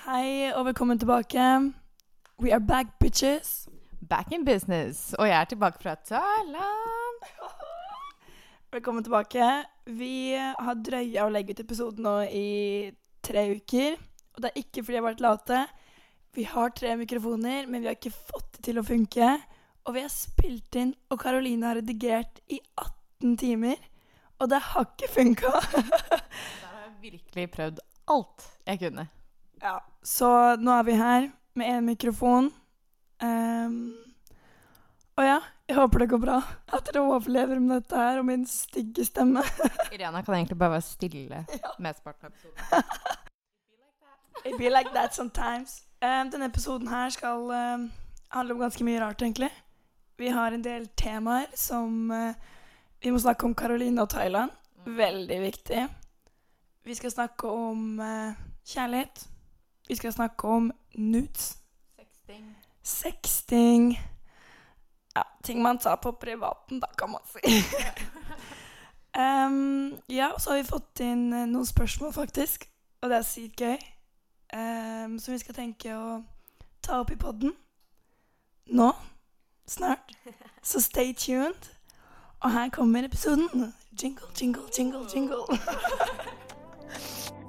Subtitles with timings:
[0.00, 1.44] Hei og velkommen tilbake.
[2.40, 3.68] We are back, bitches.
[4.08, 5.14] Back in business.
[5.18, 7.26] Og jeg er tilbake fra Thailand.
[8.72, 9.44] Velkommen tilbake.
[9.86, 12.90] Vi har drøya å legge ut episoden nå i
[13.26, 13.98] tre uker.
[14.36, 15.60] Og det er ikke fordi jeg har vært late.
[16.38, 19.30] Vi har tre mikrofoner, men vi har ikke fått det til å funke.
[19.84, 23.76] Og vi har spilt inn, og Karoline har redigert i 18 timer.
[24.40, 25.52] Og det har ikke funka.
[25.76, 27.84] Der har jeg virkelig prøvd
[28.16, 29.08] alt jeg kunne.
[29.60, 32.50] ja, så nå er vi her med én mikrofon.
[33.22, 33.92] Um,
[35.20, 36.38] og ja, jeg håper det går bra.
[36.72, 39.42] At dere overlever med dette her og min stygge stemme.
[39.94, 41.44] Irena kan egentlig bare være stille
[41.84, 42.84] mesteparten av episoden.
[44.46, 45.82] It be like that sometimes.
[46.02, 47.90] Um, denne episoden her skal um,
[48.32, 49.50] handle om ganske mye rart, egentlig.
[50.18, 52.32] Vi har en del temaer som uh,
[53.02, 54.50] Vi må snakke om Caroline og Thailand.
[54.86, 55.86] Veldig viktig.
[56.84, 58.32] Vi skal snakke om uh,
[58.64, 59.29] kjærlighet.
[59.90, 61.58] Vi skal snakke om nudes.
[61.98, 62.56] Sexting.
[62.82, 64.00] Sexting.
[65.16, 67.40] Ja, ting man tar på privaten, da, kan man si.
[69.22, 72.68] um, ja, så har vi fått inn eh, noen spørsmål, faktisk.
[73.02, 73.76] Og det er sykt gøy.
[74.54, 76.22] Um, som vi skal tenke å
[76.86, 77.50] ta opp i podden
[78.70, 78.92] nå.
[79.66, 80.14] Snart.
[80.62, 81.66] Så stay tuned.
[82.40, 83.74] Og her kommer episoden.
[84.02, 85.42] Jingle, jingle, jingle, jingle.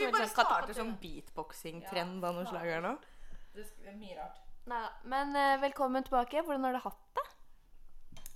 [0.00, 2.94] Det var som Vi bare starter katte- sånn beatboxing-trend av noe slag her nå.
[3.54, 4.38] Det er mye rart.
[4.70, 6.42] Nei, Men uh, velkommen tilbake.
[6.46, 7.26] Hvordan har du hatt det?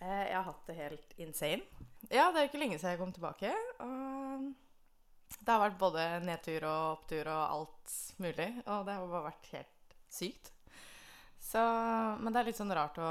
[0.02, 1.62] Uh, Jeg har hatt det helt insane.
[2.10, 3.52] Ja, det er jo ikke lenge siden jeg kom tilbake.
[3.80, 4.50] Og
[5.40, 8.50] det har vært både nedtur og opptur og alt mulig.
[8.66, 10.50] Og det har bare vært helt sykt.
[11.44, 11.60] Så,
[12.20, 13.08] men det er litt sånn rart å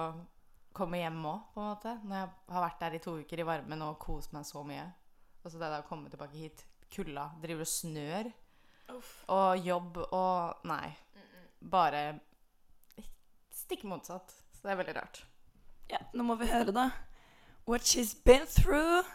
[0.73, 1.95] komme hjem òg, på en måte.
[2.04, 4.86] Når jeg har vært der i to uker i varmen og kost meg så mye.
[5.44, 6.64] Og så det der å komme tilbake hit,
[6.94, 8.32] kulda, driver og snør.
[9.33, 10.93] Og jobb og Nei.
[11.59, 12.20] Bare
[13.54, 14.33] stikk motsatt.
[14.54, 15.21] Så det er veldig rart.
[15.92, 16.89] Ja, nå må vi høre, da.
[17.67, 19.05] What she's been through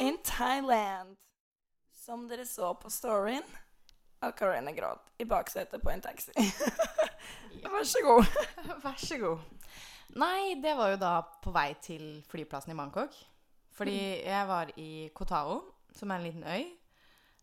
[0.00, 1.16] in Thailand.
[1.94, 3.44] Som dere så på storyen.
[4.20, 6.32] av Karina gråt i baksetet på en taxi.
[7.62, 8.26] Vær så god.
[8.84, 9.38] Vær så god.
[10.18, 11.12] Nei, det var jo da
[11.42, 13.14] på vei til flyplassen i Bangkok.
[13.78, 15.60] Fordi jeg var i Kotao,
[15.94, 16.64] som er en liten øy.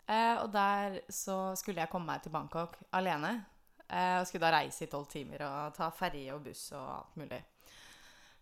[0.05, 3.39] Eh, og der så skulle jeg komme meg til Bangkok alene.
[3.85, 7.19] Eh, og skulle da reise i tolv timer og ta ferje og buss og alt
[7.21, 7.41] mulig.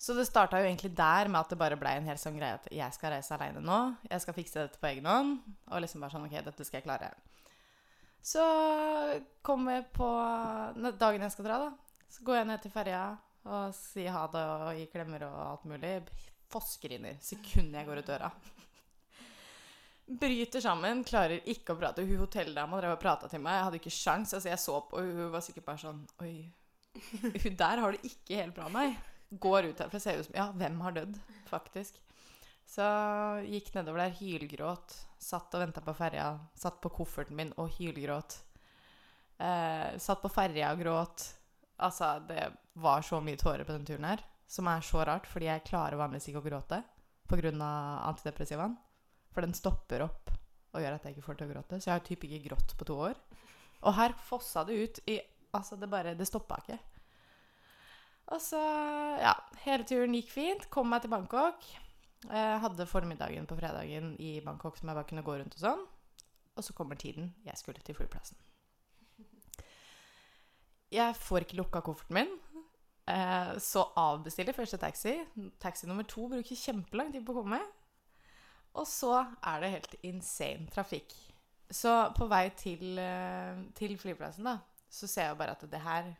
[0.04, 2.58] Så det starta jo egentlig der med at det bare blei en hel sånn greie
[2.58, 3.78] at jeg skal reise aleine nå.
[4.10, 5.38] Jeg skal fikse dette på egen hånd.
[5.72, 7.14] Og liksom bare sånn OK, dette skal jeg klare.
[8.24, 8.44] Så
[9.44, 10.10] kommer jeg på
[11.00, 12.02] dagen jeg skal dra, da.
[12.12, 13.06] Så går jeg ned til ferja
[13.44, 15.96] og sier ha det og gir klemmer og alt mulig.
[16.52, 18.30] Fossgriner sekundet jeg går ut døra.
[20.04, 22.04] Bryter sammen, klarer ikke å prate.
[22.04, 23.56] Hun hotelldama drev og prata til meg.
[23.56, 24.34] Jeg hadde ikke sjans.
[24.36, 26.36] Altså, jeg så på, og hun var sikkert bare sånn Oi.
[27.44, 28.98] Hun der har det ikke helt bra, med meg.
[29.42, 31.16] Går ut herfra, ser ut som Ja, hvem har dødd?
[31.50, 31.98] Faktisk.
[32.70, 32.84] Så
[33.48, 34.98] gikk nedover der, hylgråt.
[35.24, 36.28] Satt og venta på ferja.
[36.60, 38.38] Satt på kofferten min og hylgråt.
[39.40, 41.26] Eh, satt på ferja og gråt.
[41.84, 42.52] Altså, det
[42.84, 44.24] var så mye tårer på den turen her.
[44.48, 46.84] Som er så rart, fordi jeg klarer vanligvis ikke å gråte
[47.30, 47.54] pga.
[48.12, 48.76] antidepressivaen.
[49.34, 50.32] For den stopper opp
[50.74, 51.80] og gjør at jeg ikke får til å gråte.
[51.80, 53.20] Så jeg har typ ikke grått på to år.
[53.84, 55.22] Og her fossa det ut i
[55.54, 56.80] Altså, det bare Det stoppa ikke.
[58.34, 58.62] Og så
[59.22, 59.36] Ja,
[59.66, 60.70] hele turen gikk fint.
[60.74, 61.62] Kom meg til Bangkok.
[62.24, 65.86] Jeg hadde formiddagen på fredagen i Bangkok som jeg bare kunne gå rundt og sånn.
[66.56, 68.38] Og så kommer tiden jeg skulle til flyplassen.
[70.94, 72.34] Jeg får ikke lukka kofferten min.
[73.10, 75.18] Eh, så avbestiller første taxi.
[75.60, 77.60] Taxi nummer to bruker kjempelang tid på å komme.
[78.74, 81.14] Og så er det helt insane trafikk.
[81.74, 84.58] Så på vei til, eh, til flyplassen, da,
[84.90, 86.14] så ser jeg bare at det her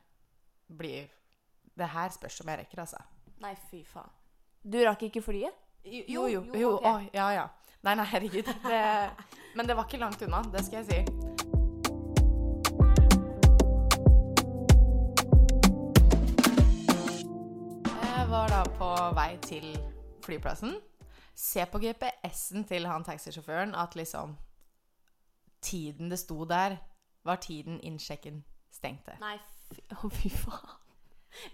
[0.78, 1.08] blir
[1.78, 2.98] Det her spørs om jeg rekker, altså.
[3.42, 4.10] Nei, fy faen.
[4.62, 5.56] Du rakk ikke flyet?
[5.84, 6.28] Jo, jo.
[6.28, 6.92] jo, jo okay.
[6.92, 7.48] å, ja, ja.
[7.82, 8.46] Nei, nei, herregud.
[8.70, 8.84] Det,
[9.56, 11.00] men det var ikke langt unna, det skal jeg si.
[18.06, 19.72] Jeg var da på vei til
[20.22, 20.78] flyplassen.
[21.36, 24.38] Se på GPS-en til han taxisjåføren at liksom
[25.64, 26.76] Tiden det sto der,
[27.24, 28.42] var tiden innsjekken
[28.72, 29.16] stengte.
[29.22, 29.38] Nei,
[29.72, 30.74] fy, å, fy faen.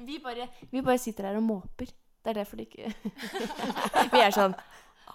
[0.03, 1.91] Vi bare, vi bare sitter her og måper.
[2.19, 2.89] Det er derfor det ikke
[4.11, 4.51] Vi er sånn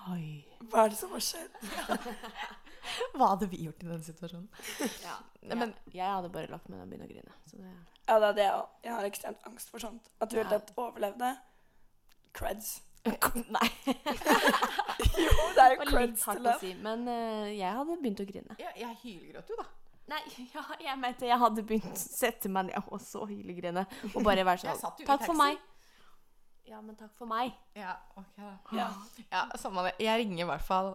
[0.09, 0.41] Oi.
[0.73, 1.59] Hva er det som har skjedd?
[3.19, 4.47] Hva hadde vi gjort i den situasjonen?
[5.03, 7.37] Ja, Nei, men jeg hadde bare lagt meg ned og begynt å grine.
[7.51, 7.69] Så det
[8.09, 8.73] Ja, det er det jeg òg.
[8.85, 10.09] Jeg har ekstremt angst for sånt.
[10.21, 10.43] At du Ja.
[10.45, 11.31] helt tatt overlevde.
[12.37, 12.75] Creds.
[13.57, 13.69] Nei.
[15.27, 16.55] jo, det er jo hardt til det.
[16.61, 18.57] si, men uh, jeg hadde begynt å grine.
[18.61, 19.69] jeg, jeg hylgråt jo, da.
[20.13, 20.21] Nei,
[20.55, 23.87] ja, jeg mente jeg hadde begynt å sette meg ned og så hylegrine.
[24.13, 25.61] Og bare være sånn Takk for meg.
[26.65, 27.53] Ja, men takk for meg.
[27.77, 28.53] Ja, ok da.
[28.73, 28.89] Ja.
[29.29, 29.99] Ja, samme det.
[30.05, 30.95] Jeg ringer i hvert fall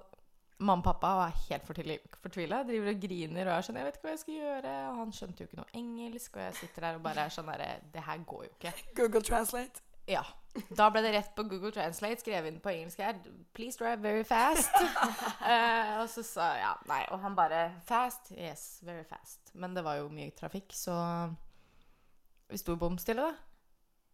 [0.59, 2.63] mamma og pappa og er helt fortvila.
[2.67, 5.13] Driver og griner og er sånn 'Jeg vet ikke hva jeg skal gjøre.' Og han
[5.13, 8.03] skjønte jo ikke noe engelsk, og jeg sitter der og bare er sånn derre 'Det
[8.03, 8.73] her går jo ikke'.
[8.95, 9.81] Google Translate.
[10.07, 10.23] Ja.
[10.77, 13.19] Da ble det rett på Google Translate, skrevet inn på engelsk her
[13.53, 14.73] 'Please drive very fast'.
[14.75, 17.03] uh, og så sa ja, nei.
[17.11, 18.31] Og han bare 'Fast?
[18.31, 19.53] Yes, very fast'.
[19.53, 20.95] Men det var jo mye trafikk, så
[22.49, 23.33] vi sto bom stille, da.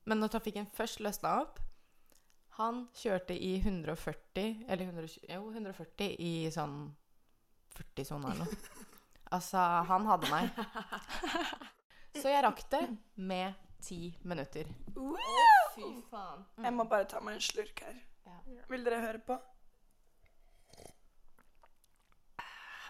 [0.06, 1.60] Men når trafikken først løsna opp
[2.60, 6.96] Han kjørte i 140 Eller 120, jo, 140 i sånn
[7.76, 8.84] 40-sone eller noe.
[9.34, 10.52] Altså, han hadde meg.
[12.22, 12.84] Så jeg rakk det
[13.16, 14.70] med ti minutter.
[15.76, 16.46] Fy faen.
[16.64, 17.98] Jeg må bare ta meg en slurk her.
[18.26, 18.38] Ja.
[18.72, 19.38] Vil dere høre på?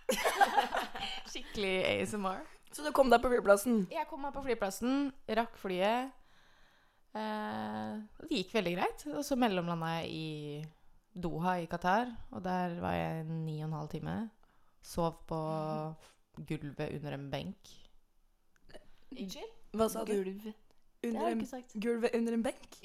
[1.32, 2.46] Skikkelig ASMR.
[2.76, 3.86] Så du kom deg på flyplassen.
[3.94, 5.10] Jeg kom meg på flyplassen,
[5.40, 6.12] rakk flyet.
[7.16, 7.92] Eh,
[8.28, 9.06] det gikk veldig greit.
[9.16, 10.66] Og så mellomlanda jeg i
[11.16, 14.16] Doha i Qatar, og der var jeg ni og en halv time.
[14.86, 15.40] Sov på
[16.48, 17.72] gulvet under en benk.
[19.16, 19.54] Unnskyld?
[19.76, 20.12] Hva sa du?
[20.12, 20.52] Gulv.
[21.10, 22.80] Under en, gulvet under en benk?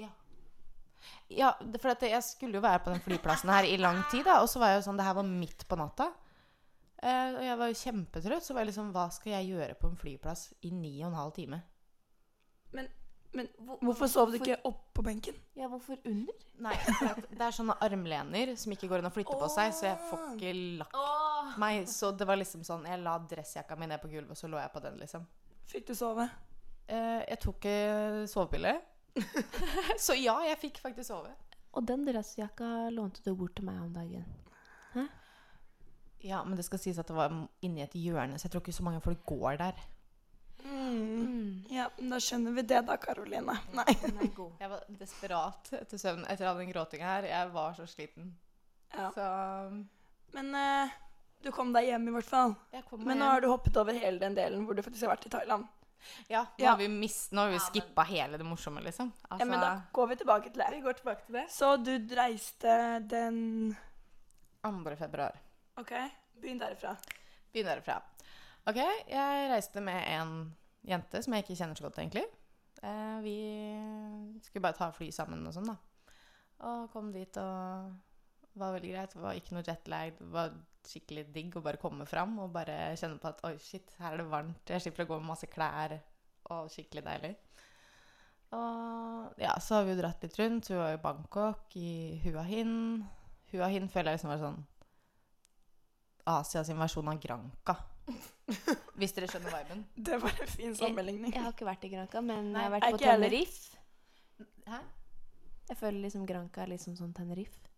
[1.30, 4.40] Ja, det- for jeg skulle jo være på den flyplassen her i lang tid, da.
[4.42, 6.12] Og så var jeg jo sånn Det her var midt på natta.
[7.02, 8.42] Eh, og jeg var jo kjempetrøtt.
[8.42, 11.20] Så var jeg liksom Hva skal jeg gjøre på en flyplass i ni og en
[11.22, 11.62] halv time?
[13.32, 13.46] Men
[13.80, 15.36] hvorfor sov du ikke oppå benken?
[15.54, 16.34] Ja, hvorfor under?
[16.64, 16.74] Nei,
[17.30, 20.24] det er sånne armlener som ikke går an å flytte på seg, så jeg får
[20.34, 21.52] ikke lagt oh.
[21.62, 21.86] meg.
[21.90, 24.58] Så det var liksom sånn Jeg la dressjakka mi ned på gulvet, og så lå
[24.58, 25.28] jeg på den, liksom.
[25.70, 26.26] Fikk du sove?
[26.90, 28.74] Eh, jeg tok eh, sovepille.
[30.04, 31.32] så ja, jeg fikk faktisk sove.
[31.78, 34.26] Og den dressjakka lånte du bort til meg om dagen.
[36.20, 37.32] Ja, men det skal sies at det var
[37.64, 39.78] inni et hjørne, så jeg tror ikke så mange folk går der.
[40.60, 40.98] Mm.
[41.00, 41.52] Mm.
[41.72, 43.54] Ja, da skjønner vi det da, Karoline.
[43.72, 43.86] Nei.
[43.94, 44.18] Er.
[44.60, 47.28] Jeg var desperat etter søvn etter all den gråtinga her.
[47.30, 48.34] Jeg var så sliten.
[48.92, 49.08] Ja.
[49.14, 49.24] Så
[50.36, 50.92] Men uh,
[51.40, 52.56] du kom deg hjem i hvert fall.
[52.74, 53.26] Men nå hjem.
[53.30, 55.64] har du hoppet over hele den delen hvor du faktisk har vært i Thailand.
[56.28, 56.70] Ja, nå Ja.
[56.70, 59.12] har vi, mist, nå har vi skippa hele det morsomme, liksom.
[59.30, 60.68] Ja, men da går vi tilbake til det.
[60.70, 61.46] vi går tilbake til det.
[61.50, 62.74] Så du reiste
[63.08, 63.76] den
[64.62, 64.96] 2.
[64.96, 65.36] februar.
[65.80, 65.92] OK,
[66.40, 66.96] begynn derifra.
[67.52, 68.00] Begynn derifra.
[68.66, 68.76] Ok,
[69.08, 70.34] jeg reiste med en
[70.86, 72.24] jente som jeg ikke kjenner så godt, egentlig.
[72.82, 75.76] Eh, vi skulle bare ta fly sammen og sånn, da.
[76.68, 77.92] Og kom dit og
[78.60, 79.14] var veldig greit.
[79.16, 80.18] Var ikke noe jetlag.
[80.20, 80.50] Var
[80.88, 84.22] skikkelig digg å bare komme fram og bare kjenne på at oi, shit, her er
[84.22, 84.62] det varmt.
[84.70, 85.98] Jeg slipper å gå med masse klær.
[86.50, 87.34] Og skikkelig deilig.
[88.56, 90.70] Og ja, så har vi jo dratt litt rundt.
[90.70, 93.04] Vi var i Bangkok, i Hua Hin.
[93.52, 94.60] Hua Hin føler jeg liksom var sånn
[96.30, 97.76] Asias versjon av Granca.
[98.98, 99.84] Hvis dere skjønner viben.
[99.94, 101.32] Det var en fin sammenligning.
[101.34, 103.14] Jeg har ikke vært i Granca, men Nei, jeg har vært på jeg.
[103.14, 103.78] Tenerife.
[104.70, 104.80] Hæ?
[105.70, 107.69] Jeg føler liksom Granca er litt som sånn Tenerife.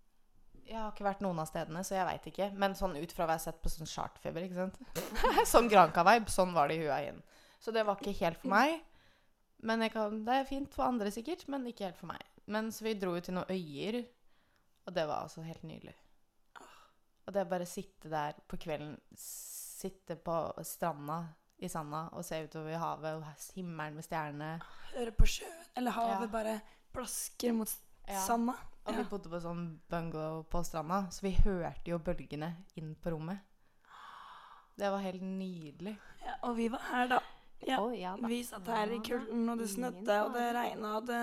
[0.72, 2.46] Jeg har ikke vært noen av stedene, så jeg veit ikke.
[2.56, 4.78] Men sånn ut fra hva jeg har sett på sånn chartfeber, ikke sant.
[5.52, 6.32] sånn Granca-vibe.
[6.32, 7.18] Sånn var det i Hua Hin.
[7.60, 8.78] Så det var ikke helt for meg.
[9.62, 12.24] Men kan, det er fint for andre sikkert, men ikke helt for meg.
[12.50, 14.00] Men så vi dro jo til noen øyer,
[14.88, 15.92] og det var altså helt nydelig.
[17.22, 20.34] Og det å bare sitte der på kvelden, sitte på
[20.66, 21.20] stranda
[21.62, 24.48] i sanda og se utover havet og himmelen med stjernene.
[24.96, 26.32] Høre på sjøen eller havet Ja.
[26.32, 26.56] bare
[26.92, 27.70] plasker mot
[28.08, 28.18] Ja.
[28.26, 28.56] sanda.
[28.82, 33.12] Og vi bodde på sånn bungalow på stranda, så vi hørte jo bølgene inn på
[33.14, 33.44] rommet.
[34.78, 35.94] Det var helt nydelig.
[36.24, 37.20] Ja, og vi var her, da.
[37.66, 37.78] Ja.
[37.78, 38.26] Oh, ja da.
[38.26, 41.20] Vi satt her i kulden, og det snødde, og det regna, og det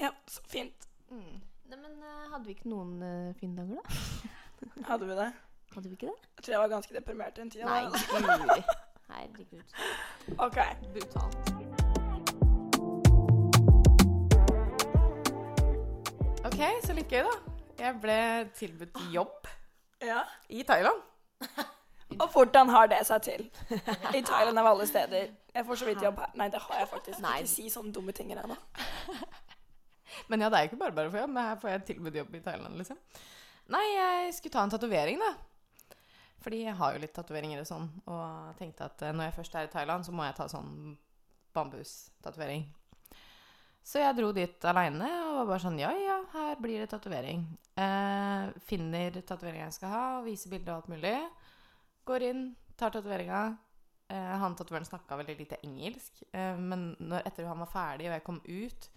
[0.00, 0.88] Ja, så fint.
[1.10, 1.42] Mm.
[1.68, 4.32] Nei, men eh, hadde vi ikke noen uh, fine dager, da?
[4.90, 5.28] Hadde vi det?
[5.74, 6.30] Hadde vi ikke det?
[6.36, 7.64] Jeg tror jeg var ganske deprimert en tid.
[7.64, 7.84] Nei.
[9.10, 9.76] Herregud.
[10.38, 10.58] OK.
[10.96, 11.63] Brutalt.
[16.54, 17.54] Ok, så litt gøy, da.
[17.80, 18.16] Jeg ble
[18.54, 19.48] tilbudt jobb
[20.04, 20.20] Ja.
[20.48, 21.00] i Thailand.
[22.20, 23.46] Og hvordan har det seg til?
[24.14, 25.32] I Thailand av alle steder.
[25.54, 26.30] Jeg får så vidt jobb her.
[26.38, 27.18] Nei, det har jeg faktisk.
[27.24, 27.40] Nei.
[27.42, 28.54] Ikke si sånne dumme ting ennå.
[30.30, 32.16] Men ja, det er jo ikke bare bare få jobb, men her får jeg tilbudt
[32.20, 32.98] jobb i Thailand, liksom.
[33.74, 35.32] Nei, jeg skulle ta en tatovering, da.
[36.44, 39.56] Fordi jeg har jo litt tatoveringer og sånn, og tenkte at eh, når jeg først
[39.58, 40.70] er i Thailand, så må jeg ta sånn
[41.56, 42.62] bambustatovering.
[43.84, 47.44] Så jeg dro dit aleine og var bare sånn Ja, ja, her blir det tatovering.
[47.76, 51.14] Eh, finner tatoveringa jeg skal ha, og viser bilde og alt mulig.
[52.08, 52.42] Går inn,
[52.80, 53.42] tar tatoveringa.
[54.08, 56.22] Eh, han tatoveren snakka veldig lite engelsk.
[56.32, 58.88] Eh, men når, etter han var ferdig og jeg kom ut,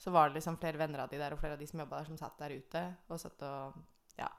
[0.00, 2.00] så var det liksom flere venner av de der og flere av de som jobba
[2.00, 3.76] der, som satt der ute og satt og
[4.18, 4.30] ja,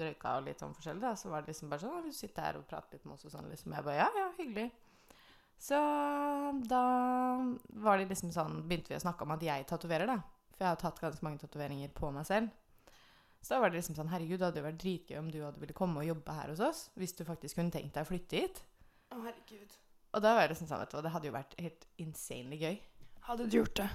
[0.00, 1.04] røyka og litt sånn forskjellig.
[1.04, 3.04] da, Så var det liksom bare sånn «Å, 'Vil du sitte her og prate litt
[3.04, 3.48] med oss?' og sånn.
[3.50, 3.76] liksom.
[3.76, 4.70] Jeg bare ja, ja, hyggelig.
[5.64, 5.78] Så
[6.68, 6.80] da
[7.80, 10.18] var det liksom sånn Begynte vi å snakke om at jeg tatoverer, da.
[10.54, 12.52] For jeg har tatt ganske mange tatoveringer på meg selv.
[13.44, 15.60] Så da var det liksom sånn Herregud, det hadde jo vært dritgøy om du hadde
[15.62, 16.82] ville komme og jobbe her hos oss.
[17.00, 18.60] Hvis du faktisk kunne tenkt deg å flytte hit.
[19.12, 19.74] Å, herregud.
[20.14, 22.60] Og da var det liksom sånn, vet du hva, det hadde jo vært helt insanely
[22.60, 22.76] gøy.
[23.26, 23.88] Hadde du gjort det?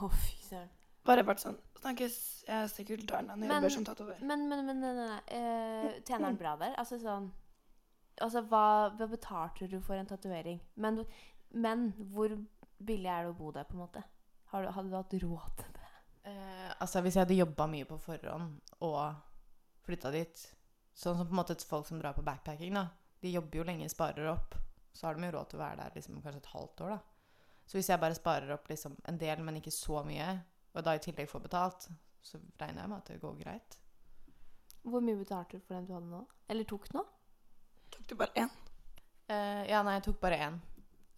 [0.00, 0.70] Å, fy søren.
[1.08, 4.18] Bare vært sånn Snakkes, jeg stikker til Thailand og Men- jobber som tatover.
[4.20, 5.20] Men, men, men nei, nei, nei.
[5.32, 6.74] Eh, tjener han bra der?
[6.80, 7.30] Altså sånn
[8.20, 10.60] Altså, hva, hva betalte du for en tatovering?
[10.76, 11.02] Men,
[11.50, 12.34] men hvor
[12.76, 14.04] billig er det å bo der, på en måte?
[14.52, 15.90] Har du, hadde du hatt råd til det?
[16.30, 18.98] Eh, altså Hvis jeg hadde jobba mye på forhånd og
[19.86, 20.42] flytta dit
[21.00, 22.88] Sånn som på en måte folk som drar på backpacking, da.
[23.22, 24.56] De jobber jo lenge, sparer opp.
[24.92, 27.30] Så har de jo råd til å være der liksom kanskje et halvt år, da.
[27.70, 30.26] Så hvis jeg bare sparer opp liksom en del, men ikke så mye,
[30.74, 31.86] og da i tillegg får betalt,
[32.20, 33.78] så regner jeg med at det går greit.
[34.82, 36.24] Hvor mye betalte du for den du hadde nå?
[36.50, 37.06] Eller tok nå?
[38.10, 38.48] Tok du bare én?
[39.30, 40.56] Uh, ja, nei, jeg tok bare én.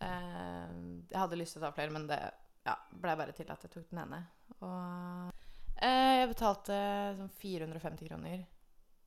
[0.05, 3.65] Uh, jeg hadde lyst til å ta flere, men det ja, blei bare til at
[3.65, 4.19] jeg tok den ene.
[4.59, 6.77] Og uh, jeg betalte
[7.17, 8.45] sånn 450 kroner.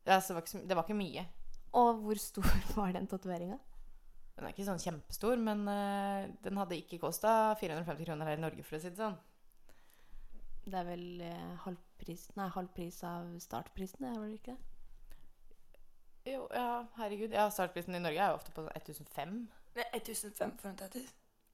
[0.01, 1.27] Ja, det, var ikke, det var ikke mye.
[1.77, 2.49] Og hvor stor
[2.79, 3.61] var den tatoveringa?
[4.33, 8.41] Den er ikke sånn kjempestor, men eh, den hadde ikke kosta 450 kroner her i
[8.41, 9.15] Norge, for å si det sånn.
[10.65, 14.57] Det er vel eh, halv pris Nei, halv pris av startprisen, det er vel ikke
[14.57, 14.74] det?
[16.25, 17.33] Jo, ja, herregud.
[17.33, 19.35] Ja, startprisen i Norge er jo ofte på sånn 1005.
[19.75, 21.11] Det er 1500 for en tattis.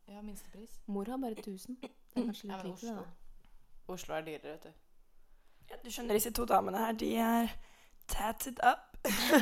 [0.07, 0.77] Ja, minstepris.
[0.91, 1.77] Mor har bare 1000.
[1.81, 1.89] Det
[2.21, 3.03] er kanskje Ja, litt men lite, Oslo.
[3.95, 4.71] Oslo er dyrere, vet du.
[5.71, 7.51] Ja, du skjønner, disse to damene her, de er
[8.11, 8.87] tatted up.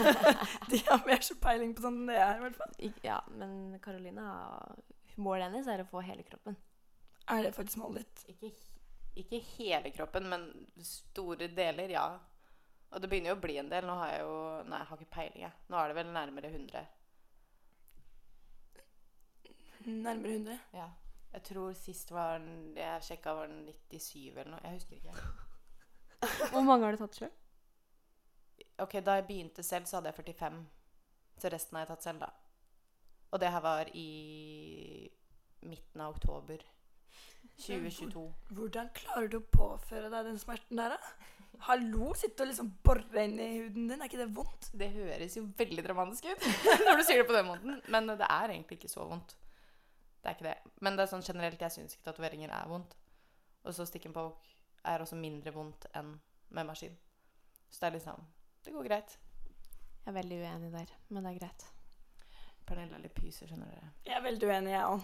[0.71, 2.75] de har mer så peiling på sånn enn det jeg er, i hvert fall.
[3.03, 4.29] Ja, men Carolina
[5.19, 6.55] Målet hennes er å få hele kroppen.
[7.29, 8.21] Er det faktisk målet ditt?
[8.31, 8.51] Ikke,
[9.19, 10.45] ikke hele kroppen, men
[10.85, 12.05] store deler, ja.
[12.89, 13.85] Og det begynner jo å bli en del.
[13.85, 14.37] Nå har jeg jo
[14.69, 15.57] Nei, jeg har ikke peiling, jeg.
[15.69, 16.87] Nå er det vel nærmere 100.
[19.89, 20.57] Nærmere 100?
[20.73, 20.87] Ja.
[21.29, 24.63] Jeg tror sist var den Jeg sjekka var den 97 eller noe.
[24.63, 25.13] Jeg husker ikke.
[26.53, 27.31] Hvor mange har du tatt sjøl?
[28.79, 30.59] Ok, Da jeg begynte selv, så hadde jeg 45.
[31.39, 32.31] Så resten har jeg tatt selv, da.
[33.29, 35.09] Og det her var i
[35.61, 36.63] midten av oktober
[37.59, 38.23] 2022.
[38.55, 41.38] Hvordan klarer du å påføre deg den smerten der, da?
[41.67, 43.99] Hallo, sitte og liksom bore inn i huden din.
[43.99, 44.69] Er ikke det vondt?
[44.79, 46.45] Det høres jo veldig dramatisk ut
[46.85, 47.81] når du sier det på den måten.
[47.91, 49.35] Men det er egentlig ikke så vondt.
[50.19, 50.55] Det er ikke det.
[50.83, 52.95] Men det er sånn generelt, jeg syns ikke tatoveringer er vondt.
[53.67, 54.55] Og så stick and poke
[54.87, 56.15] er også mindre vondt enn
[56.55, 56.95] med maskin.
[57.69, 58.23] Så det er liksom
[58.65, 59.17] Det går greit.
[60.05, 61.67] Jeg er veldig uenig der, men det er greit.
[62.69, 63.91] Pernille er litt pyse, skjønner dere.
[64.07, 65.01] Jeg er veldig uenig, jeg òg.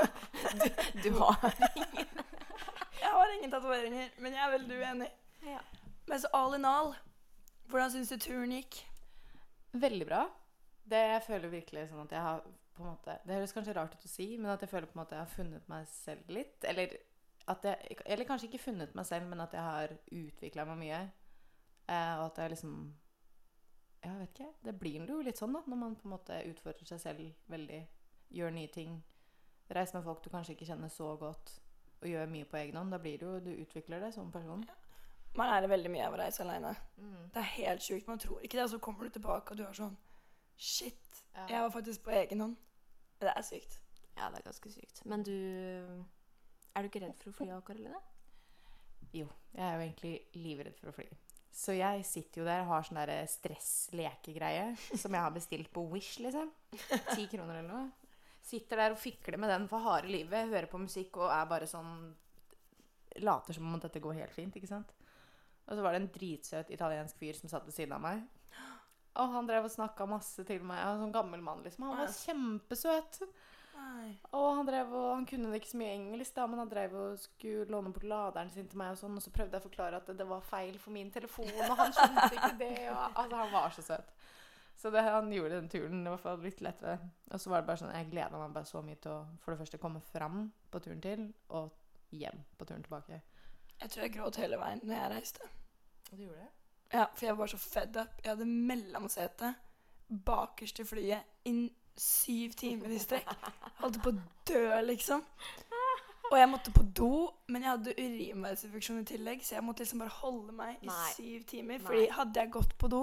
[1.04, 2.08] Du har ingen
[3.00, 5.08] Jeg har ingen tatoveringer, men jeg er veldig uenig.
[5.46, 5.60] Ja.
[6.06, 6.94] Men så all in all,
[7.70, 8.80] hvordan syns du turen gikk?
[9.72, 10.24] Veldig bra.
[10.90, 12.40] Det jeg føler virkelig sånn at jeg har
[12.74, 14.96] på en måte Det høres kanskje rart ut å si, men at jeg føler på
[14.96, 16.64] en måte jeg har funnet meg selv litt.
[16.66, 16.96] Eller,
[17.52, 21.00] at jeg, eller kanskje ikke funnet meg selv, men at jeg har utvikla meg mye.
[21.90, 22.74] Eh, og at jeg liksom
[24.00, 24.52] Jeg vet ikke.
[24.64, 27.80] Det blir jo litt sånn da, når man på en måte utfordrer seg selv veldig.
[28.32, 28.94] Gjør nye ting.
[29.70, 31.58] Reiser med folk du kanskje ikke kjenner så godt.
[32.00, 32.94] Og gjør mye på egen hånd.
[32.94, 34.64] Da blir det jo Du utvikler det som person.
[35.38, 36.72] Man lærer veldig mye av å reise alene.
[36.98, 37.28] Mm.
[37.34, 38.08] Det er helt sjukt.
[38.10, 39.96] Man tror ikke det, og så kommer du tilbake, og du er sånn
[40.60, 41.46] Shit, Ja.
[41.48, 42.56] jeg var faktisk på egen hånd.
[43.20, 43.78] Det er sykt.
[44.16, 45.04] Ja, det er ganske sykt.
[45.06, 45.32] Men du
[46.76, 48.00] Er du ikke redd for å fly av, Karoline?
[49.12, 51.06] Jo, jeg er jo egentlig livredd for å fly.
[51.52, 55.82] Så jeg sitter jo der og har sånn der stress-lekegreie som jeg har bestilt på
[55.90, 56.50] Wish, liksom.
[57.14, 57.88] Ti kroner eller noe.
[58.42, 61.66] Sitter der og fikler med den for harde livet, hører på musikk og er bare
[61.70, 62.14] sånn
[63.18, 64.92] Later som om dette går helt fint, ikke sant.
[65.70, 68.24] Og så var det en dritsøt italiensk fyr som satt ved siden av meg.
[69.20, 70.80] Og han drev og snakka masse til meg.
[70.82, 71.86] Han var sånn gammel mann, liksom.
[71.86, 73.20] Han var kjempesøt.
[73.80, 74.10] Nei.
[74.36, 77.22] Og han drev og, han kunne ikke så mye engelsk, da, men han drev og
[77.22, 80.00] skulle låne bort laderen sin til meg, og sånn, og så prøvde jeg å forklare
[80.00, 82.74] at det, det var feil for min telefon, og han skjønte ikke det.
[82.92, 84.12] Og, altså, han var så søt.
[84.80, 86.96] Så det, han gjorde den turen i hvert fall litt lettere.
[87.30, 89.52] Og så var det bare sånn, jeg gleda meg bare så mye til å for
[89.52, 91.74] det første komme fram på turen til, og
[92.16, 93.20] hjem på turen tilbake.
[93.80, 95.50] Jeg tror jeg gråt hele veien når jeg reiste.
[96.10, 96.48] Og du gjorde det?
[96.92, 98.16] Ja, for jeg var så fed up.
[98.24, 99.54] Jeg hadde mellomsete
[100.26, 101.68] bakerst i flyet inn
[102.00, 103.30] syv timer i strekk.
[103.82, 105.22] Holdt på å dø, liksom.
[106.30, 107.10] Og jeg måtte på do,
[107.50, 111.08] men jeg hadde urinveisinfeksjon i tillegg, så jeg måtte liksom bare holde meg i Nei.
[111.16, 111.78] syv timer.
[111.78, 111.86] Nei.
[111.86, 113.00] Fordi hadde jeg gått på do,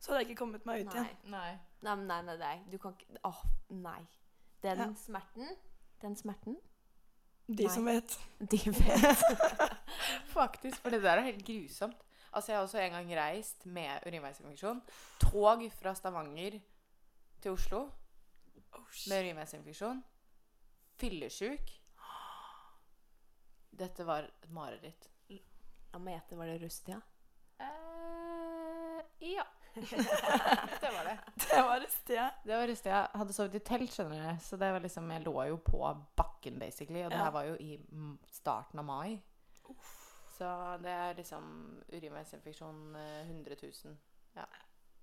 [0.00, 1.04] så hadde jeg ikke kommet meg ut Nei.
[1.04, 1.16] igjen.
[1.32, 1.52] Nei.
[1.82, 2.56] Nei, nei, nei, nei.
[2.72, 4.00] Du kan ikke Åh, nei.
[4.62, 4.88] Den Ja.
[4.96, 5.48] smerten
[6.02, 6.56] Den smerten
[7.48, 7.72] De Nei.
[7.74, 8.18] som vet.
[8.40, 9.24] De vet.
[10.36, 11.96] Faktisk, for det der er helt grusomt.
[12.32, 14.82] Altså, Jeg har også en gang reist med urinveisinfeksjon.
[15.20, 16.60] Tog fra Stavanger
[17.42, 17.88] til Oslo
[18.72, 20.04] Oh, med urinveisinfeksjon.
[21.00, 21.70] Fillesjuk.
[23.80, 25.08] Dette var et mareritt.
[25.92, 27.00] La meg gjette, var det Rustia?
[27.58, 29.00] Eh,
[29.32, 29.46] ja.
[29.74, 31.16] det var det.
[31.40, 32.28] Det var Rustia.
[32.44, 32.92] Det var Rustia.
[33.00, 34.44] Jeg hadde sovet i telt, skjønner du.
[34.44, 35.80] Så det var liksom, jeg lå jo på
[36.18, 37.02] bakken, basically.
[37.06, 37.24] Og det Ja.
[37.24, 37.80] her var jo i
[38.30, 39.18] starten av mai.
[40.40, 41.48] Så det er liksom
[41.92, 43.96] urinveisinfeksjon eh, 100 000.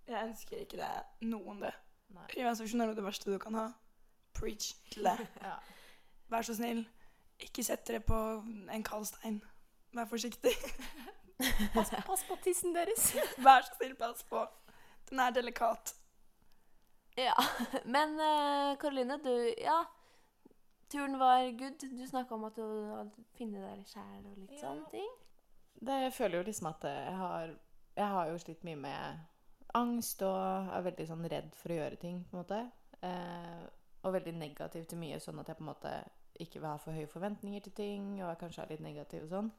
[0.07, 1.73] Jeg ønsker ikke det noen det.
[2.15, 3.67] Urinveisinfeksjon er noe av det verste du kan ha.
[4.33, 5.13] Preach til det.
[5.45, 5.57] Ja.
[6.31, 6.81] Vær så snill,
[7.39, 8.15] ikke sett dere på
[8.73, 9.37] en kald stein.
[9.95, 10.51] Vær forsiktig.
[11.77, 13.11] Pass på tissen deres.
[13.45, 14.41] Vær så snill, pass på.
[15.11, 15.93] Den er delikat.
[17.17, 17.35] Ja.
[17.85, 19.83] Men eh, Karoline, du Ja.
[20.89, 21.81] Turen var good.
[21.99, 24.61] Du snakka om at du hadde funnet deg sjæl og litt Ja.
[24.65, 25.09] sånne ting.
[25.77, 27.55] Det, jeg føler jo liksom at jeg har
[27.97, 29.25] Jeg har jo slitt mye med
[29.77, 32.59] angst og er veldig sånn redd for å gjøre ting, på en måte.
[33.05, 33.63] Eh,
[34.05, 35.93] og veldig negativ til mye, sånn at jeg på en måte
[36.37, 39.33] ikke vil ha for høye forventninger til ting, og jeg kanskje er litt negativ og
[39.33, 39.49] sånn.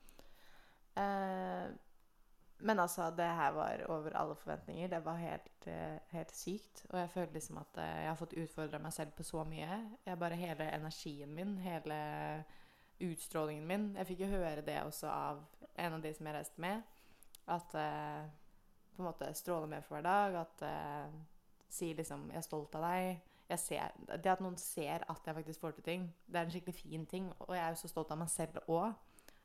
[1.02, 1.66] Eh,
[2.58, 4.88] men altså, det her var over alle forventninger.
[4.90, 6.86] Det var helt, eh, helt sykt.
[6.90, 9.78] Og jeg føler liksom at eh, jeg har fått utfordra meg selv på så mye.
[10.06, 11.98] Jeg bare Hele energien min, hele
[13.00, 15.42] utstrålingen min Jeg fikk jo høre det også av
[15.78, 16.82] en av de som jeg reiste med.
[17.48, 18.28] At eh,
[18.96, 20.38] på en måte stråler mer for hver dag.
[20.42, 21.18] At eh,
[21.70, 23.20] sier liksom 'Jeg er stolt av deg'.
[23.48, 26.50] Jeg ser, det at noen ser at jeg faktisk får til ting, det er en
[26.50, 27.32] skikkelig fin ting.
[27.38, 28.92] Og jeg er jo så stolt av meg selv òg.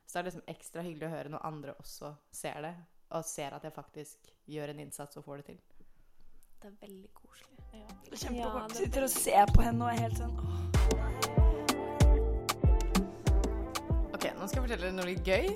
[0.06, 2.74] Så det er liksom ekstra hyggelig å høre når andre også ser det.
[3.10, 5.60] Og ser at jeg faktisk gjør en innsats og får det til.
[6.60, 7.58] Det er veldig koselig.
[7.72, 10.63] Ja, det- Sitter og ser på henne og er helt sånn åh.
[14.44, 15.46] Nå skal jeg fortelle dere noe litt gøy.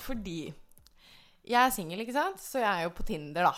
[0.00, 0.38] Fordi
[1.46, 2.40] jeg er singel, ikke sant?
[2.40, 3.52] Så jeg er jo på Tinder, da.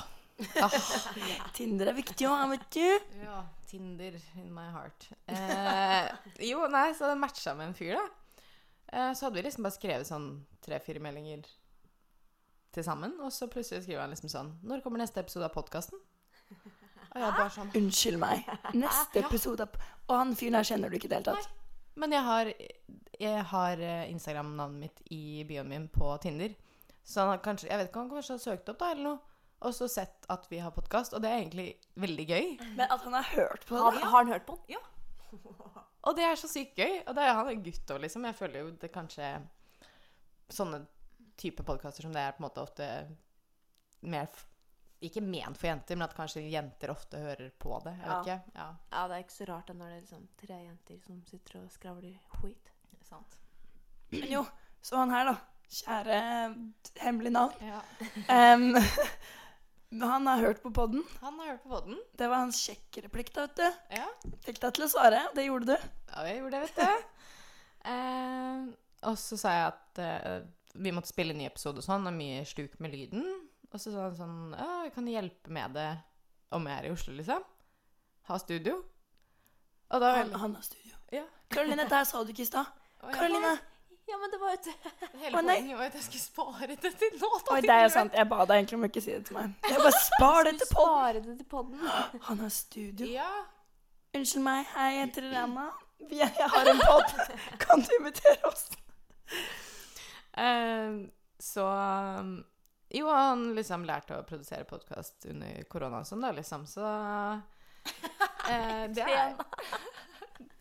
[0.62, 0.74] Ah,
[1.56, 3.12] Tinder er viktig òg, vet du.
[3.22, 5.06] Ja, Tinder in my heart.
[5.30, 6.08] Eh,
[6.48, 8.50] jo, nei, så det matcha med en fyr, da.
[8.88, 10.28] Eh, så hadde vi liksom bare skrevet sånn
[10.64, 11.46] tre-fire meldinger
[12.74, 13.14] til sammen.
[13.22, 16.02] Og så plutselig skriver han liksom sånn Når kommer neste episode av podkasten?
[17.08, 18.48] Og jeg bare sånn Unnskyld meg.
[18.74, 21.54] Neste episode av Og han fyren her kjenner du ikke i det hele tatt.
[21.98, 22.50] Men jeg har,
[23.18, 26.54] jeg har eh, Instagram-navnet mitt i bioen min på Tinder.
[27.04, 29.18] Så han har kanskje Jeg vet ikke, han kanskje har søkt opp, da, eller noe.
[29.66, 32.50] Og så sett at vi har podkast, og det er egentlig veldig gøy.
[32.76, 34.02] Men at han har hørt på den?
[34.02, 34.76] har han hørt på den?
[36.08, 37.00] Og det er så sykt gøy.
[37.10, 38.24] Og det er han er gutt òg, liksom.
[38.24, 39.32] Jeg føler jo det kanskje
[40.48, 40.78] Sånne
[41.36, 42.86] type podkaster som det er på en måte ofte
[44.08, 44.30] mer
[45.04, 47.92] Ikke ment for jenter, men at kanskje jenter ofte hører på det.
[47.98, 48.20] Jeg vet Ja.
[48.22, 48.38] ikke.
[48.54, 51.20] Ja, Ja, det er ikke så rart da når det er liksom tre jenter som
[51.28, 52.72] sitter og skravler skit.
[53.08, 53.38] Sant.
[54.14, 54.42] Men jo,
[54.84, 55.36] så han her, da.
[55.68, 56.18] Kjære
[57.02, 57.52] hemmelig navn.
[57.60, 57.82] Ja.
[58.56, 58.72] um,
[60.12, 61.04] han har hørt på podden.
[61.20, 61.98] Han har hørt på podden.
[62.18, 63.98] Det var hans sjekkereplikt, da, vet du.
[64.00, 64.08] Ja.
[64.46, 65.26] Fikk deg til å svare.
[65.36, 65.90] Det gjorde du.
[66.12, 67.06] Ja, jeg gjorde det, vet du.
[67.88, 68.64] Eh,
[69.06, 70.40] og så sa jeg at eh,
[70.82, 73.22] vi måtte spille en ny episode og sånn, og mye stuk med lyden.
[73.70, 75.86] Og så sa han sånn Ja, jeg kan hjelpe med det
[76.52, 77.46] om jeg er i Oslo, liksom.
[78.28, 78.80] Ha studio.
[79.88, 80.98] Og da Han, han har studio.
[81.14, 81.24] Ja.
[81.48, 82.68] Karoline, dette her sa du ikke i stad.
[83.00, 83.58] Karoline.
[84.08, 84.72] Ja, men det var jo
[85.22, 85.56] Hele Å, nei.
[85.58, 87.28] poenget var at jeg skulle spare det til nå.
[87.44, 88.14] da Oi, det er jo sant.
[88.16, 89.52] Jeg ba deg egentlig om å ikke si det til meg.
[89.68, 90.94] Jeg bare spar det til podden.
[90.96, 91.78] Spare det til podden.
[92.30, 93.10] Han har studio.
[93.12, 93.28] Ja.
[94.16, 95.66] Unnskyld meg, hei, jeg heter Rana.
[96.08, 97.14] Vi- Jeg har en pod.
[97.66, 98.64] Kan du invitere oss?
[100.38, 100.94] Eh,
[101.38, 101.64] så
[102.20, 102.44] um,
[102.94, 106.64] Jo, han liksom lærte å produsere podkast under korona og sånn, da, liksom.
[106.70, 106.84] Så
[108.48, 109.34] eh, det er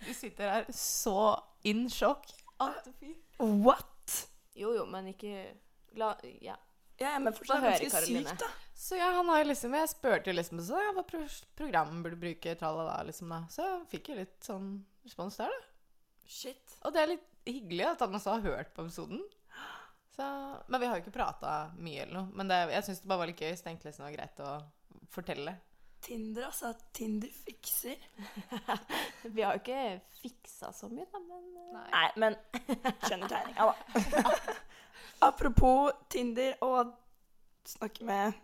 [0.03, 1.15] Du sitter her så
[1.63, 2.29] in sjokk.
[3.39, 4.27] What?
[4.57, 5.53] Jo, jo, men ikke
[5.97, 6.55] la, Ja.
[6.97, 8.29] Ja, men Få fortsatt høre, ganske Karoline.
[8.31, 8.47] sykt, da.
[8.73, 11.19] Så ja, han har jo liksom Jeg spurte jo liksom så, ja, hva pro
[11.55, 13.43] program burde bruke, tralala, liksom, da.
[13.53, 14.71] Så jeg fikk jo litt sånn
[15.05, 15.67] respons der, da.
[16.25, 16.73] Shit.
[16.83, 19.21] Og det er litt hyggelig at han også har hørt på episoden.
[20.17, 20.25] Så,
[20.67, 22.31] men vi har jo ikke prata mye eller noe.
[22.33, 24.17] Men det, jeg syns det bare var litt gøy, så tenkte jeg liksom det var
[24.17, 25.53] greit å fortelle.
[26.07, 26.73] Tinder, altså.
[26.95, 27.95] Tinder fikser.
[29.35, 31.43] Vi har jo ikke fiksa så mye, da, men
[31.73, 32.37] Nei, Nei, men
[33.05, 34.37] skjønner tegninga, da.
[35.27, 36.93] Apropos Tinder og
[37.67, 38.37] snakke med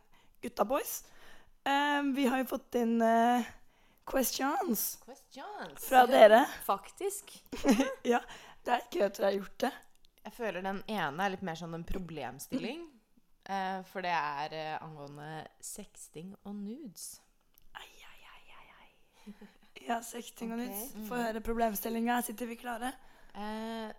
[0.44, 1.04] gutta boys.
[1.64, 3.46] Um, vi har jo fått inn uh,
[4.04, 5.78] questions Questions.
[5.80, 6.42] fra dere.
[6.66, 7.32] faktisk
[8.04, 8.20] Ja,
[8.66, 9.72] det er ikke at dere har gjort det.
[10.26, 12.84] Jeg føler den ene er litt mer sånn en problemstilling.
[13.48, 17.23] Uh, for det er uh, angående sexting og nudes.
[19.90, 20.50] Ai, ai, ting.
[20.50, 20.68] Ja, og Ok.
[20.68, 21.08] nytt.
[21.10, 22.22] Få høre problemstillinga.
[22.24, 22.94] Sitter vi klare?
[23.36, 23.92] Eh,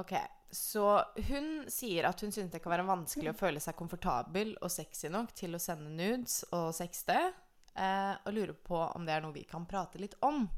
[0.00, 0.12] ok,
[0.50, 4.70] så hun sier at hun synes det kan være vanskelig å føle seg komfortabel og
[4.70, 7.32] sexy nok til å sende nudes og sexte,
[7.74, 10.48] eh, og lurer på om det er noe vi kan prate litt om.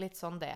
[0.00, 0.54] Litt sånn det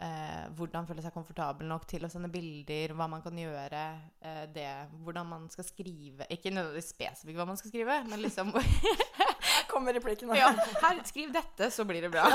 [0.00, 3.84] eh, Hvordan føle seg komfortabel nok til å sende bilder, hva man kan gjøre,
[4.20, 4.66] eh, det
[5.04, 8.52] Hvordan man skal skrive Ikke nødvendigvis spesifikt hva man skal skrive, men liksom
[9.70, 10.50] Kommer replikken ja,
[10.82, 12.26] her, skriv dette, så blir det bra.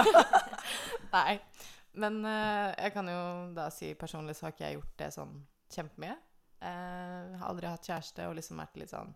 [1.16, 1.40] Nei.
[1.96, 3.20] Men uh, jeg kan jo
[3.56, 5.36] da si personlig så har ikke jeg gjort det sånn
[5.76, 6.16] kjempemye.
[6.64, 9.12] Uh, har aldri hatt kjæreste og liksom vært litt sånn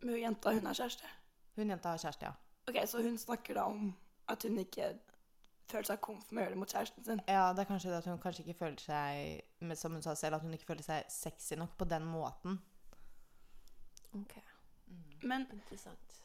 [0.00, 1.10] Men hun jenta, hun har kjæreste.
[1.58, 2.34] Hun jenta har kjæreste, ja.
[2.70, 3.90] Ok, Så hun snakker da om
[4.32, 4.94] at hun ikke
[5.70, 7.20] føler seg komf med å gjøre det mot kjæresten sin.
[7.28, 10.38] Ja, det er kanskje det at hun kanskje ikke føler seg Som hun sa selv,
[10.38, 12.58] at hun ikke føler seg sexy nok på den måten.
[14.14, 14.36] Ok,
[15.24, 15.46] Men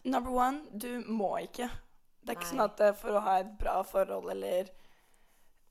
[0.04, 1.70] number one, du må ikke.
[2.20, 2.52] Det er ikke Nei.
[2.52, 4.70] sånn at eh, for å ha et bra forhold eller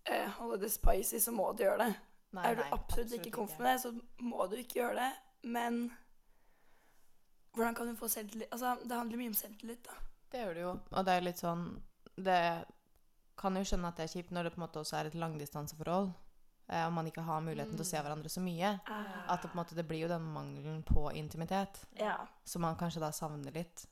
[0.08, 1.94] eh, holde det spicy, så må du gjøre det.
[2.36, 5.10] Nei, er du absolutt, absolutt, ikke komf med det, så må du ikke gjøre det.
[5.48, 5.82] Men
[7.54, 8.48] hvordan kan du få selvtillit?
[8.52, 10.00] Altså, det handler mye om selvtillit, da.
[10.32, 10.72] Det gjør det jo.
[10.92, 11.62] Og det er litt sånn
[12.18, 12.40] Det
[13.38, 15.16] kan jo skjønne at det er kjipt når det på en måte også er et
[15.16, 16.10] langdistanseforhold.
[16.68, 18.74] Eh, og man ikke har muligheten til å se hverandre så mye.
[18.86, 22.76] At det på en måte det blir jo den mangelen på intimitet Ja, som man
[22.76, 23.86] kanskje da savner litt.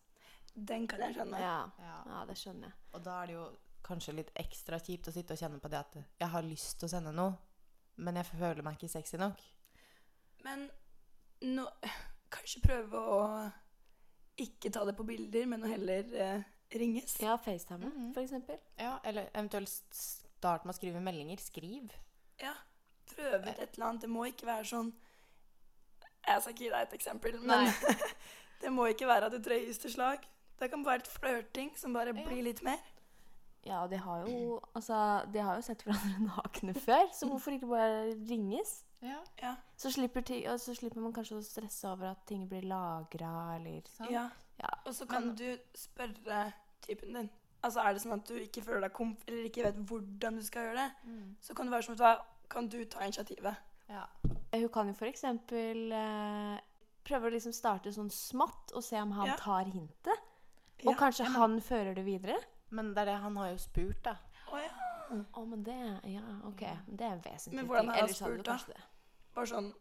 [0.55, 1.41] den kan jeg skjønne.
[1.41, 1.71] Ja.
[1.81, 1.97] Ja.
[2.07, 2.77] ja, det skjønner jeg.
[2.93, 3.47] Og da er det jo
[3.87, 6.89] kanskje litt ekstra kjipt å sitte og kjenne på det at jeg har lyst til
[6.89, 7.37] å sende noe,
[7.97, 9.41] men jeg føler meg ikke sexy nok.
[10.45, 10.67] Men
[11.45, 11.65] nå,
[12.35, 13.21] kanskje prøve å
[14.37, 16.43] ikke ta det på bilder, men å heller eh,
[16.77, 17.15] ringes.
[17.23, 18.59] Ja, FaceTime, mm for eksempel.
[18.77, 21.41] Ja, eller eventuelt start med å skrive meldinger.
[21.41, 21.95] Skriv.
[22.43, 22.53] Ja,
[23.15, 24.01] prøve ut et eller annet.
[24.03, 24.93] Det må ikke være sånn
[26.27, 27.69] Jeg skal ikke gi deg et eksempel, men
[28.63, 30.25] det må ikke være at du drøyes til slag.
[30.59, 32.25] Det kan være et flørting som bare Ja.
[32.27, 32.79] blir litt mer.
[33.67, 34.97] Ja, de har jo Altså,
[35.33, 38.83] de har jo sett hverandre nakne før, så hvorfor ikke bare ringes?
[39.03, 39.55] Ja, Ja.
[39.77, 43.83] Så slipper, og så slipper man kanskje å stresse over at ting blir lagra, eller
[43.97, 44.11] sånn.
[44.11, 44.29] ja.
[44.59, 44.71] Ja.
[44.87, 47.31] Og så kan Men- du spørre typen din.
[47.63, 50.43] Altså Er det sånn at du ikke føler deg komf, eller ikke vet hvordan du
[50.43, 51.37] skal gjøre det, Mm.
[51.43, 53.57] så kan det være som at kan du ta initiativet.
[53.89, 54.07] ja.
[54.53, 56.61] Hun kan jo eksempel eh,
[57.05, 59.37] prøve å liksom starte sånn smått og se om han Ja.
[59.37, 60.23] tar hintet.
[60.81, 60.91] Ja.
[60.91, 62.37] Og kanskje Ja, men- han fører det videre.
[62.71, 64.17] Men det er det, han har jo spurt, da.
[64.51, 64.71] Å ja.
[65.35, 66.61] Å, men det Ja, OK.
[66.89, 68.59] Det er en vesentlig Men hvordan har han spurt, da?
[69.35, 69.73] Bare sånn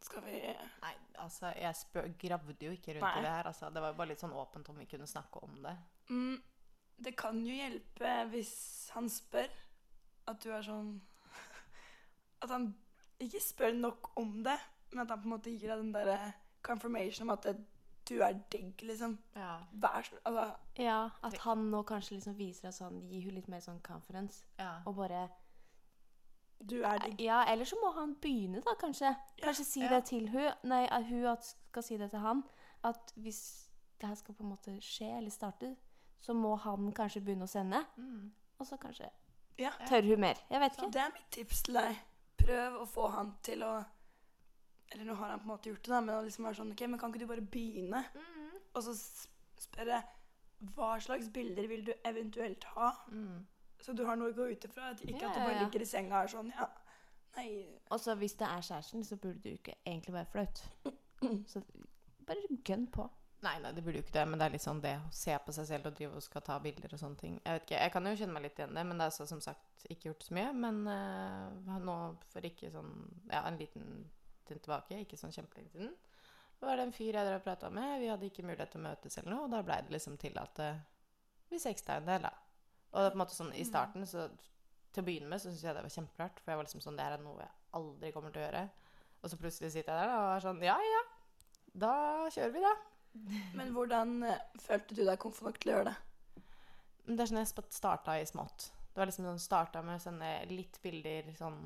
[0.00, 3.18] Skal vi Nei, altså, jeg spør, gravde jo ikke rundt Nei.
[3.18, 3.44] i det her.
[3.44, 3.70] Altså.
[3.72, 5.76] Det var jo bare litt sånn åpent om vi kunne snakke om det.
[6.08, 6.42] mm,
[7.00, 9.48] Det kan jo hjelpe hvis han spør
[10.28, 11.00] at du er sånn
[12.42, 12.74] At han
[13.20, 14.58] ikke spør nok om det,
[14.92, 17.56] men at han på en måte gir deg den derre confirmation om at det,
[18.08, 19.18] du er digg, liksom.
[19.36, 19.58] Ja.
[19.72, 20.44] Vær så Altså
[20.80, 24.44] Ja, at han nå kanskje liksom viser deg sånn Gir hun litt mer sånn confidence.
[24.58, 24.78] ja.
[24.86, 25.28] Og bare
[26.70, 27.20] Du er digg.
[27.20, 29.12] Ja, eller så må han begynne, da, kanskje.
[29.42, 29.88] Kanskje si ja.
[29.92, 32.42] det til hun Nei, at hun at skal si det til han.
[32.84, 33.68] At hvis
[34.00, 35.76] det her skal på en måte skje, eller starte,
[36.20, 37.84] så må han kanskje begynne å sende.
[37.96, 38.32] Mm.
[38.58, 39.08] Og så kanskje
[39.58, 39.70] Ja.
[39.88, 40.34] tør hun mer.
[40.50, 40.90] Jeg vet ikke.
[40.92, 41.96] Det er mitt tips til deg.
[42.38, 43.72] Prøv å få han til å
[44.92, 46.70] Eller nå har han på en måte gjort det, da, men å liksom være sånn
[46.72, 48.00] OK, men kan ikke du bare begynne?
[48.72, 48.94] Og så
[49.58, 50.00] spørre
[50.74, 52.88] hva slags bilder vil du eventuelt ha?
[53.12, 53.46] Mm.
[53.80, 54.90] Så du har noe å gå ut ifra.
[54.96, 56.66] Ikke Ja, at du bare ligger i senga og er sånn Ja,
[57.36, 57.50] nei
[57.92, 60.64] Og så hvis det er kjæresten, så burde du ikke egentlig være flaut.
[61.52, 61.62] Så
[62.26, 63.08] bare gønn på.
[63.38, 65.34] Nei, nei, det burde jo ikke det, men det er litt sånn det å se
[65.44, 67.36] på seg selv og drive og skal ta bilder og sånne ting.
[67.44, 69.14] Jeg vet ikke, jeg kan jo kjenne meg litt igjen i det, men det er
[69.14, 70.48] så, som sagt ikke gjort så mye.
[70.64, 71.96] Men uh, nå
[72.32, 72.90] for ikke sånn,
[73.30, 73.86] ja, en liten
[74.42, 75.94] stund tilbake, ikke sånn kjempelenge siden,
[76.58, 78.00] var det en fyr jeg drev og prata med.
[78.02, 80.42] Vi hadde ikke mulighet til å møtes eller noe, og da blei det liksom til
[80.42, 80.82] at uh,
[81.52, 82.34] vi sexta en del, da.
[82.90, 84.26] Og det er på en måte sånn i starten, så
[84.90, 86.98] til å begynne med, så syntes jeg det var kjemperart, for jeg var liksom sånn,
[86.98, 88.66] det her er noe jeg aldri kommer til å gjøre.
[89.22, 91.02] Og så plutselig sitter jeg der da, og er sånn, ja, ja,
[91.86, 91.92] da
[92.34, 92.78] kjører vi da.
[93.54, 95.96] Men hvordan eh, følte du deg komfortabel nok til å gjøre det?
[97.08, 98.70] Det er sånn jeg starta i smått.
[98.92, 101.60] Det var liksom sånn starta med å sende litt bilder sånn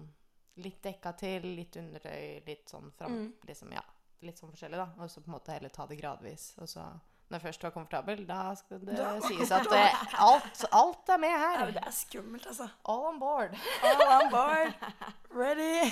[0.60, 3.28] Litt dekka til, litt underøy, litt sånn fram Mm.
[3.48, 3.80] Liksom, ja.
[4.20, 4.90] Litt sånn forskjellig, da.
[5.00, 6.50] Og så på en måte heller ta det gradvis.
[6.60, 6.82] Og så,
[7.30, 9.80] når jeg først var komfortabel, da skal det Da- sies at det,
[10.20, 11.64] alt, alt er med Ja, her.
[11.64, 12.68] men det er skummelt, altså.
[12.84, 13.56] All on board.
[13.82, 14.74] All on board.
[15.40, 15.90] Ready.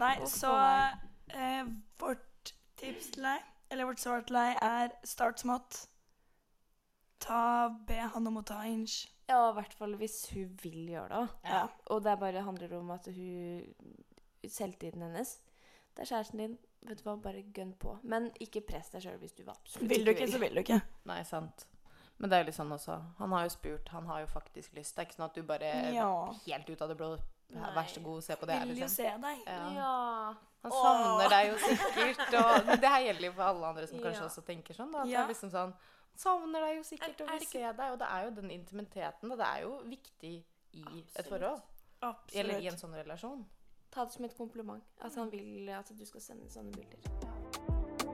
[0.00, 0.50] Nei, så
[1.28, 1.64] eh,
[2.00, 5.86] vårt tips til deg, eller vårt svar til deg, er start smått.
[7.20, 9.04] Ta, be han om å ta inch.
[9.28, 11.50] Ja, i hvert fall hvis hun vil gjøre det.
[11.52, 11.66] Ja.
[11.92, 13.66] Og det bare handler om at hun
[14.48, 15.34] Selvtiden hennes.
[15.92, 16.54] Det er kjæresten din.
[16.88, 17.98] Vet du hva, bare gønn på.
[18.08, 20.78] Men ikke press deg sjøl hvis du absolutt Vil du ikke, så vil du ikke.
[21.10, 21.66] Nei, sant.
[22.16, 22.96] Men det er jo litt sånn også.
[23.18, 24.96] Han har jo spurt, han har jo faktisk lyst.
[24.96, 26.08] Det er ikke sånn at du bare Ja.
[26.46, 27.10] helt ut av det blå.
[27.50, 28.88] Vær så god, se på det Vil jo liksom.
[28.96, 29.40] se deg.
[29.46, 29.70] Ja.
[29.74, 30.34] Ja.
[30.62, 30.82] Han Åh.
[30.84, 32.34] savner deg jo sikkert.
[32.40, 34.28] Og men det her gjelder jo for alle andre som kanskje Ja.
[34.28, 34.92] også tenker sånn.
[34.92, 35.18] Da, at Ja.
[35.18, 35.74] det er liksom sånn
[36.20, 37.92] Savner deg jo sikkert Er- og vil se deg.
[37.92, 41.28] Og det er jo den intimiteten, og det er jo viktig i et Absolutt.
[41.28, 41.62] forhold.
[42.34, 43.46] Eller i en sånn relasjon.
[43.90, 44.82] Ta det som et kompliment.
[45.00, 48.10] At han vil at du skal sende sånne bilder.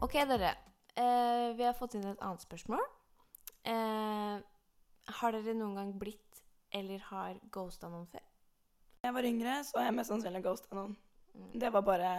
[0.00, 0.52] Ok, dere.
[0.94, 2.84] Eh, vi har fått inn et annet spørsmål.
[3.64, 4.38] Eh,
[5.18, 6.27] har dere noen gang blitt
[6.74, 8.24] eller har ghosta noen før?
[8.98, 10.96] Da jeg var yngre, så har jeg mest sannsynlig ghosta noen.
[11.34, 11.50] Mm.
[11.60, 12.12] Det var bare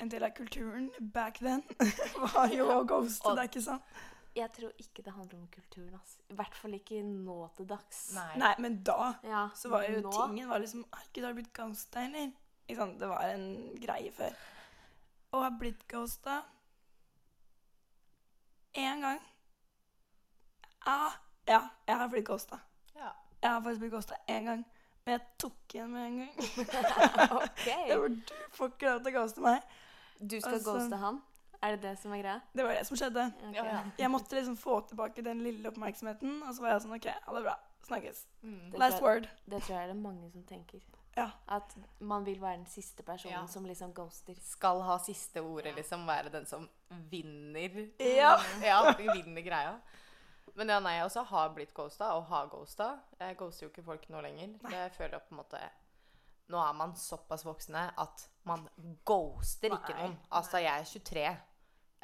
[0.00, 1.62] en del av kulturen back then.
[2.34, 3.96] var jo å ghoste, det er ikke sant?
[4.36, 5.94] Jeg tror ikke det handler om kulturen.
[5.96, 6.18] Altså.
[6.28, 8.00] I hvert fall ikke nå til dags.
[8.36, 11.54] Nei, men da Ja, så var jo nå, tingen var liksom Gud, har du blitt
[11.56, 12.34] ghosta, eller?
[12.66, 13.00] Ikke sant?
[13.00, 13.46] Det var en
[13.80, 14.36] greie før.
[15.32, 16.42] Og har blitt ghosta
[18.76, 19.22] én gang.
[20.86, 21.16] Ah,
[21.48, 22.60] ja, jeg har blitt ghosta.
[23.42, 24.64] Jeg har faktisk blitt ghosta én gang.
[25.06, 26.32] Men jeg tok igjen med en gang.
[27.42, 27.88] okay.
[27.88, 29.62] Det var du får ikke lov til å ghoste meg.
[30.20, 31.22] Du skal Altså- ghoste han?
[31.62, 32.40] Er det det som er greia?
[32.54, 33.22] Det var det som skjedde.
[33.38, 33.54] Okay.
[33.56, 33.78] Ja, ja.
[33.98, 37.32] Jeg måtte liksom få tilbake den lille oppmerksomheten, og så var jeg sånn OK, ha
[37.38, 37.54] det bra.
[37.86, 38.20] Snakkes.
[38.42, 38.74] Mm.
[38.78, 39.28] Last jeg- word.
[39.46, 40.80] Det tror jeg det er mange som tenker.
[41.16, 41.30] Ja.
[41.48, 43.46] At man vil være den siste personen Ja.
[43.46, 44.34] som liksom ghoster.
[44.44, 46.04] Skal ha siste ordet, liksom.
[46.06, 46.68] Være den som
[47.10, 47.88] vinner.
[47.98, 48.36] Ja.
[48.62, 49.78] Ja, vinner greia.
[50.56, 52.86] Men ja, nei, jeg også har blitt ghosta, og har ghosta.
[53.20, 54.54] Jeg ghoster jo ikke folk nå lenger.
[54.64, 55.60] Det føler jeg på en måte
[56.46, 58.62] Nå er man såpass voksne at man
[59.04, 60.14] ghoster ikke noen.
[60.38, 61.24] Altså, jeg er 23.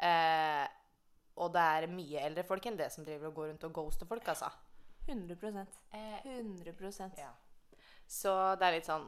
[0.02, 0.64] Eh,
[1.38, 4.10] og det er mye eldre folk enn det som driver og går rundt og ghoster
[4.10, 4.50] folk, altså.
[5.06, 7.30] 100 Eh, 100 ja.
[8.06, 9.06] Så det er litt sånn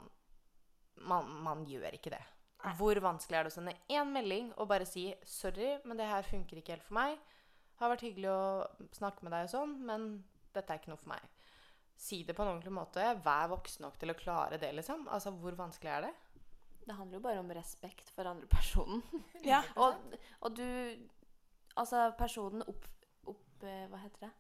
[1.03, 2.23] man, man gjør ikke det.
[2.65, 2.73] Nei.
[2.79, 6.23] Hvor vanskelig er det å sende én melding og bare si 'sorry, men det her
[6.23, 7.19] funker ikke helt for meg'.
[7.79, 11.09] 'Har vært hyggelig å snakke med deg og sånn, men dette er ikke noe for
[11.11, 11.29] meg'.
[11.97, 13.23] Si det på en ordentlig måte.
[13.25, 15.09] Vær voksen nok til å klare det, liksom.
[15.09, 16.15] Altså, hvor vanskelig er det?
[16.87, 19.03] Det handler jo bare om respekt for andre personen.
[19.45, 19.63] Ja.
[19.77, 19.95] Og,
[20.43, 20.65] og du
[21.77, 22.85] Altså, personen opp...
[23.27, 24.31] opp eh, hva heter det?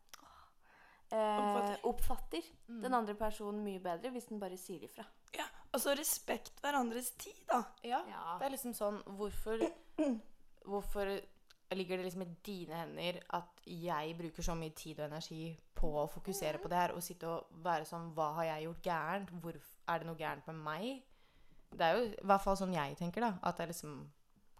[1.10, 1.80] Eh, Oppfatter.
[1.84, 2.82] oppfatter Mm.
[2.82, 5.04] den andre personen mye bedre hvis den bare sier ifra.
[5.36, 5.44] ja.
[5.74, 7.64] Og så respekt hverandres tid, da.
[7.82, 8.04] Ja.
[8.08, 8.38] Ja.
[8.38, 9.58] Det er liksom sånn Hvorfor
[10.64, 11.20] Hvorfor
[11.78, 15.90] ligger det liksom i dine hender at jeg bruker så mye tid og energi på
[16.02, 19.32] å fokusere på det her og sitte og være sånn Hva har jeg gjort gærent?
[19.42, 19.58] Hvor,
[19.88, 20.87] er det noe gærent med meg?
[21.74, 23.32] Det er jo i hvert fall sånn jeg tenker, da.
[23.42, 23.98] At jeg liksom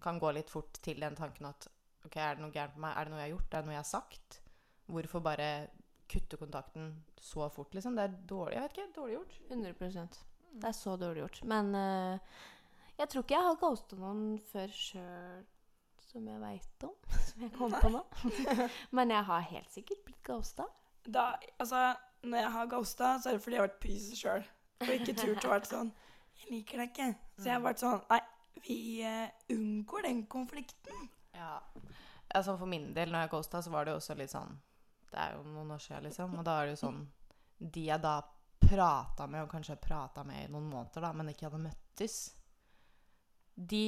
[0.05, 1.69] kan gå litt fort til den tanken at
[2.05, 2.97] OK, er det noe gærent med meg?
[2.99, 3.55] Er det noe jeg har gjort?
[3.55, 4.41] Er det noe jeg har sagt?
[4.93, 5.49] Hvorfor bare
[6.11, 7.97] kutte kontakten så fort, liksom?
[7.97, 8.59] Det er dårlig.
[8.59, 8.91] Jeg vet ikke.
[8.99, 9.39] Dårlig gjort.
[9.49, 10.19] 100%
[10.53, 11.41] Det er så dårlig gjort.
[11.49, 12.37] Men uh,
[12.99, 15.47] jeg tror ikke jeg har ghosta noen før sjøl,
[16.15, 16.95] som jeg veit om.
[17.29, 18.03] Som jeg kom på nå.
[18.97, 20.69] Men jeg har helt sikkert blitt ghosta.
[21.03, 21.33] da.
[21.59, 21.81] Altså,
[22.23, 24.47] når jeg har ghosta, så er det fordi jeg har vært pyse sjøl.
[24.85, 25.91] Og ikke turt å være sånn
[26.35, 27.09] Jeg liker deg ikke.
[27.39, 28.21] Så jeg har vært sånn Nei,
[28.65, 31.11] vi uh, unngår den konflikten.
[31.35, 31.59] Ja.
[32.35, 34.57] Altså for min del, når jeg ghosta, så var det jo også litt sånn
[35.11, 36.39] Det er jo noen år siden, liksom.
[36.39, 37.05] Og da er det jo sånn
[37.59, 38.17] De jeg da
[38.65, 42.19] prata med, og kanskje prata med i noen måneder, da, men ikke hadde møttes
[43.55, 43.87] De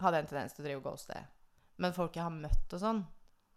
[0.00, 1.26] hadde en tendens til å drive og ghoste.
[1.78, 3.06] Men folk jeg har møtt og sånn,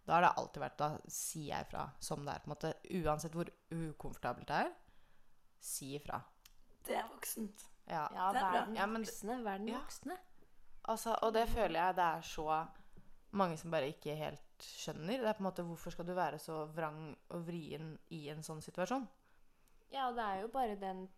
[0.06, 2.38] da har det alltid vært Da sier jeg ifra som det er.
[2.38, 4.72] på en måte Uansett hvor ukomfortabelt det er,
[5.60, 6.20] si ifra.
[6.86, 7.64] Det er voksent.
[7.88, 8.08] Ja.
[8.14, 8.64] Ja, Det er bra.
[8.66, 9.42] den Ja, men- voksne.
[9.44, 9.78] Verden Ja.
[9.78, 10.18] voksne.
[10.88, 12.68] Altså, og det føler jeg det er så
[13.32, 15.18] mange som bare ikke helt skjønner.
[15.18, 18.42] Det er på en måte Hvorfor skal du være så vrang og vrien i en
[18.42, 19.08] sånn situasjon?
[19.92, 21.08] Ja, og det er jo bare den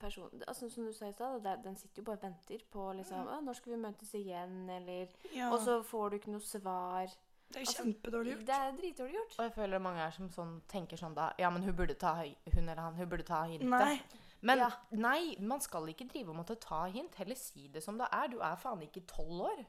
[0.00, 3.22] personen altså, Som du sa i stad, den sitter jo bare og venter på liksom
[3.26, 3.44] mm.
[3.44, 4.58] når skal vi møtes igjen?
[4.70, 7.06] Eller Ja, Og så får du ikke noe svar.
[7.48, 8.46] det er altså, kjempedårlig gjort.
[8.46, 9.38] Det er dritdårlig gjort.
[9.38, 12.14] Og jeg føler mange er som sånn, tenker sånn da Ja, men hun burde ta
[12.22, 13.68] Hun eller han, hun burde ta hintet.
[13.68, 14.00] Nei.
[14.40, 14.70] Men Ja.
[14.90, 17.14] nei, man skal ikke drive og måtte ta hint.
[17.14, 18.28] Heller si det som det er.
[18.28, 19.64] Du er faen ikke tolv år.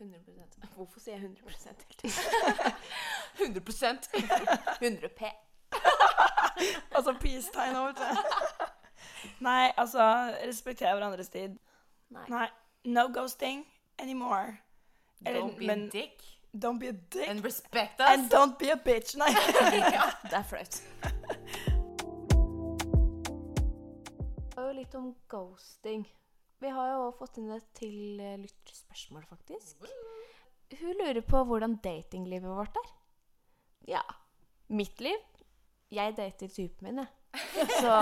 [0.00, 2.10] 100% Hvorfor sier jeg 100 hele tiden?
[3.60, 4.08] 100%
[4.80, 5.24] 100 P.
[6.96, 8.69] Altså peace-tegn over til.
[9.40, 10.04] Nei, altså
[10.46, 11.58] Respektere hverandres tid.
[12.10, 12.24] Nei.
[12.32, 12.46] Nei.
[12.84, 13.64] No ghosting
[13.98, 14.56] anymore.
[15.26, 16.22] Eller, Don't be men- a dick.
[16.52, 17.28] Don't be a dick.
[17.28, 18.08] And respect us.
[18.10, 19.14] And don't be a bitch.
[19.20, 19.28] Nei.
[20.30, 20.80] Det er flaut.
[24.50, 26.02] Det var jo litt om ghosting.
[26.60, 29.86] Vi har jo fått inn et til eh, lytterspørsmål, faktisk.
[30.80, 32.90] Hun lurer på hvordan datinglivet vårt er.
[33.94, 34.02] Ja.
[34.68, 35.16] Mitt liv?
[35.90, 37.08] Jeg dater typen min, jeg.
[37.80, 37.96] Så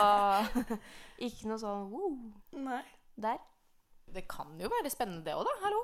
[1.27, 2.19] ikke noe sånn wow.
[2.64, 2.83] Nei.
[3.17, 3.41] der?
[4.09, 5.55] Det kan jo være spennende, det òg, da.
[5.67, 5.83] Hallo.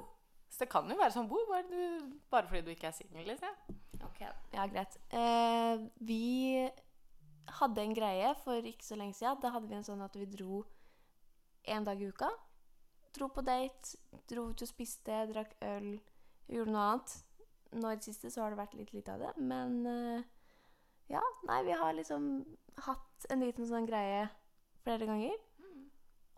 [0.48, 3.26] Så det kan jo være sånn wow, bare, du, Bare fordi du ikke er singel,
[3.32, 3.80] liksom.
[4.54, 4.96] Ja, greit.
[5.10, 6.64] Eh, vi
[7.58, 9.40] hadde en greie for ikke så lenge siden.
[9.42, 10.62] Da hadde vi en sånn at vi dro
[11.74, 12.30] en dag i uka.
[13.14, 13.98] Dro på date,
[14.30, 15.94] dro ut og spiste, drakk øl,
[16.50, 17.16] gjorde noe annet.
[17.74, 20.26] Nå i det siste så har det vært litt lite av det, men eh,
[21.12, 22.28] ja, nei, vi har liksom
[22.86, 24.26] hatt en liten sånn greie
[24.84, 25.36] flere ganger.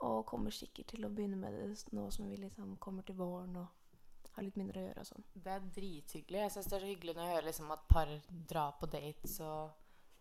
[0.05, 3.55] Og kommer sikkert til å begynne med det nå som vi liksom kommer til våren
[3.63, 5.25] og har litt mindre å gjøre og sånn.
[5.33, 6.43] Det er drithyggelig.
[6.43, 8.11] Jeg syns det er så hyggelig når jeg hører liksom at par
[8.51, 9.71] drar på dates og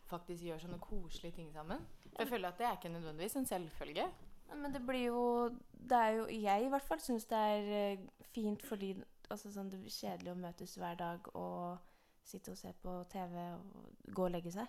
[0.08, 1.84] faktisk gjør sånne koselige ting sammen.
[2.06, 4.08] For jeg føler at det er ikke nødvendigvis en selvfølge.
[4.54, 8.04] Men det blir jo Det er jo Jeg i hvert fall syns det er eh,
[8.30, 8.92] fint fordi
[9.30, 11.95] altså, sånn, det blir kjedelig å møtes hver dag og
[12.26, 14.68] sitte og se på TV og gå og legge seg.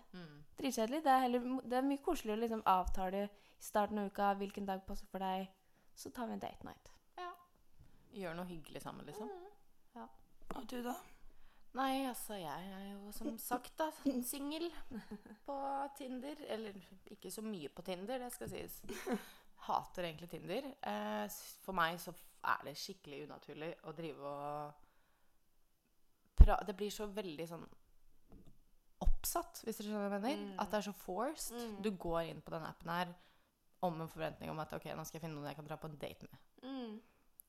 [0.59, 1.03] Dritkjedelig.
[1.05, 1.16] Det
[1.64, 5.25] det er mye koseligere å liksom avtale i starten av uka hvilken dag passer for
[5.25, 5.49] deg.
[5.97, 6.90] Så tar vi en date night.
[7.16, 7.31] Ja.
[8.12, 9.31] Gjør noe hyggelig sammen, liksom.
[10.55, 10.95] Og du, da?
[11.77, 13.90] Nei, altså, jeg er jo som sagt da
[14.31, 14.71] singel
[15.45, 15.57] på
[15.99, 16.40] Tinder.
[16.49, 16.79] Eller
[17.12, 18.81] ikke så mye på Tinder, det skal sies.
[19.66, 20.71] Hater egentlig Tinder.
[20.81, 21.27] Eh,
[21.64, 22.14] for meg så
[22.47, 24.86] er det skikkelig unaturlig å drive og
[26.37, 27.66] pra Det blir så veldig sånn
[29.05, 30.51] oppsatt, hvis dere skjønner hva jeg mener.
[30.53, 30.59] Mm.
[30.62, 31.57] At det er så forced.
[31.57, 31.79] Mm.
[31.85, 33.12] Du går inn på den appen her
[33.85, 35.90] om en forventning om at ok, nå skal jeg finne noen jeg kan dra på
[35.90, 36.46] en date med.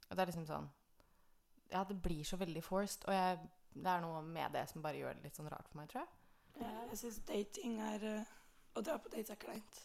[0.08, 0.68] Og det er liksom sånn
[1.72, 3.04] Ja, det blir så veldig forced.
[3.08, 3.40] Og jeg,
[3.76, 6.06] det er noe med det som bare gjør det litt sånn rart for meg, tror
[6.06, 6.14] jeg.
[6.62, 8.32] Ja, jeg syns dating er eh,
[8.78, 9.82] Å dra på date er kleint.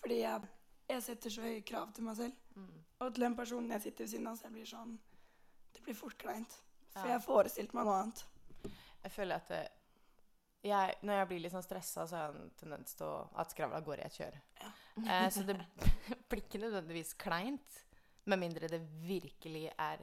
[0.00, 0.48] Fordi jeg,
[0.90, 2.40] jeg setter så høye krav til meg selv.
[2.56, 2.80] Mm.
[3.00, 4.96] Og til den personen jeg sitter ved siden av, så jeg blir sånn
[5.74, 6.56] Det blir fort kleint.
[6.92, 7.12] For Ja.
[7.18, 8.24] jeg forestilte meg noe annet.
[9.04, 9.50] Jeg føler at
[10.62, 13.48] jeg, Når jeg blir litt sånn stressa, så har jeg en tendens til å, at
[13.54, 14.34] skravla går i et kjør.
[14.60, 14.72] Ja.
[15.06, 15.56] Eh, så det
[16.28, 17.78] blir ikke nødvendigvis kleint,
[18.26, 20.02] med mindre det virkelig er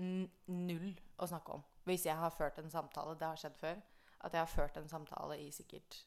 [0.00, 1.64] n null å snakke om.
[1.84, 3.82] Hvis jeg har ført en samtale, det har skjedd før,
[4.24, 5.98] at jeg har ført en samtale i sikkert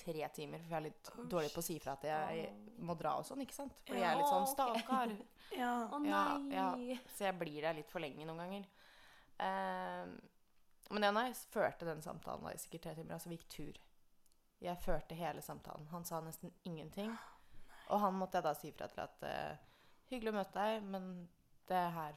[0.00, 2.94] tre timer, for jeg er litt Oh, dårlig på å si fra at jeg må
[2.98, 3.74] dra og sånn, ikke sant?
[3.86, 5.14] Fordi Ja, jeg er litt sånn stakkar.
[5.50, 5.70] Ja.
[5.90, 6.54] Å Ja, nei!
[6.54, 6.98] ja.
[7.14, 8.66] Så jeg blir der litt for lenge noen ganger.
[9.40, 10.16] Ehm,
[10.90, 13.14] men ja, nei, jeg førte den samtalen da i sikkert tre timer.
[13.16, 13.78] Altså vi gikk tur.
[14.60, 15.86] Jeg førte hele samtalen.
[15.94, 17.12] Han sa nesten ingenting.
[17.90, 19.66] Og han måtte jeg da si fra til at uh,
[20.10, 21.04] Hyggelig å møte deg, men
[21.70, 22.16] det her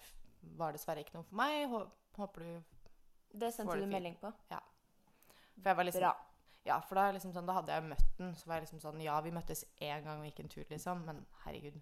[0.57, 1.67] var dessverre ikke noe for meg.
[1.69, 2.63] Hå- Håper du
[3.33, 3.93] Det Får sendte det du fint.
[3.93, 4.31] melding på.
[4.49, 6.13] For jeg var liksom Bra.
[6.65, 8.33] Ja, for da, liksom sånn, da hadde jeg møtt den.
[8.39, 11.05] Så var jeg liksom sånn Ja, vi møttes én gang og gikk en tur, liksom.
[11.05, 11.77] Men herregud,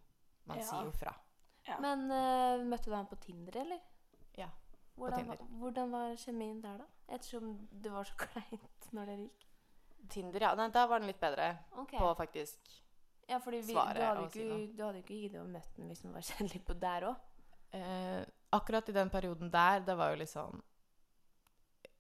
[0.49, 0.67] man Ja.
[0.67, 1.15] sier jo fra.
[1.67, 1.77] Ja.
[1.79, 3.79] Men uh, møtte du han på Tinder, eller?
[5.01, 5.37] Hvordan, Tinder.
[5.37, 6.85] var- hvordan var kjemien der, da?
[7.15, 9.47] Ettersom det var så kleint når dere gikk.
[10.11, 10.53] Tinder, ja.
[10.57, 11.99] Nei, da var den litt bedre okay.
[11.99, 12.71] på faktisk
[13.29, 15.75] Ja, fordi vi, svaret du hadde jo si ikke, du hadde ikke giddet å møte
[15.77, 17.27] den hvis den var kjedelig på der òg.
[17.71, 18.21] Eh,
[18.57, 20.61] akkurat i den perioden der, det var jo sånn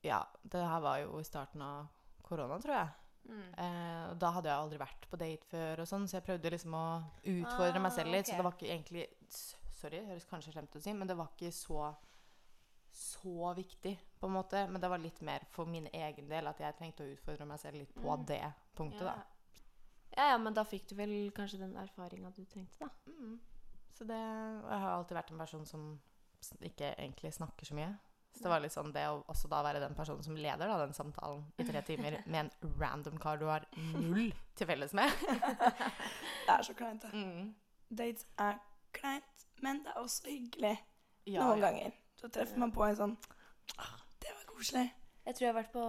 [0.03, 1.87] Ja, det her var jo i starten av
[2.25, 2.89] korona, tror jeg.
[3.29, 3.49] Mm.
[3.63, 6.51] Eh, og da hadde jeg aldri vært på date før, og sånn, så jeg prøvde
[6.55, 6.85] liksom å
[7.21, 8.25] utfordre meg selv litt.
[8.25, 8.33] Okay.
[8.33, 9.07] Så det var ikke egentlig
[9.81, 11.87] Sorry, det høres kanskje slemt ut å si, men det var ikke så
[12.91, 14.65] så viktig, på en måte.
[14.69, 17.59] Men det var litt mer for min egen del at jeg trengte å utfordre meg
[17.59, 18.25] selv litt på Mm.
[18.27, 18.41] det
[18.75, 19.15] punktet, da.
[20.17, 22.89] Ja, ja, men da fikk du vel kanskje den erfaringa du trengte, da.
[23.07, 23.39] Mm.
[23.95, 25.99] Så det Jeg har alltid vært en person som
[26.61, 27.93] ikke egentlig snakker så mye.
[28.33, 30.77] Så det var litt sånn det å også da være den personen som leder da,
[30.85, 35.11] den samtalen i tre timer med en random kar du har null til felles med.
[36.47, 37.11] Det er så kleint, det.
[37.13, 37.53] Mm.
[37.89, 38.57] Dates er
[38.95, 40.77] kleint, men det er også hyggelig
[41.27, 41.67] Ja, noen ja.
[41.69, 41.91] ganger.
[42.21, 43.17] Så treffer man på en sånn
[43.81, 44.87] ah, Det var koselig.
[45.25, 45.85] Jeg tror jeg har vært på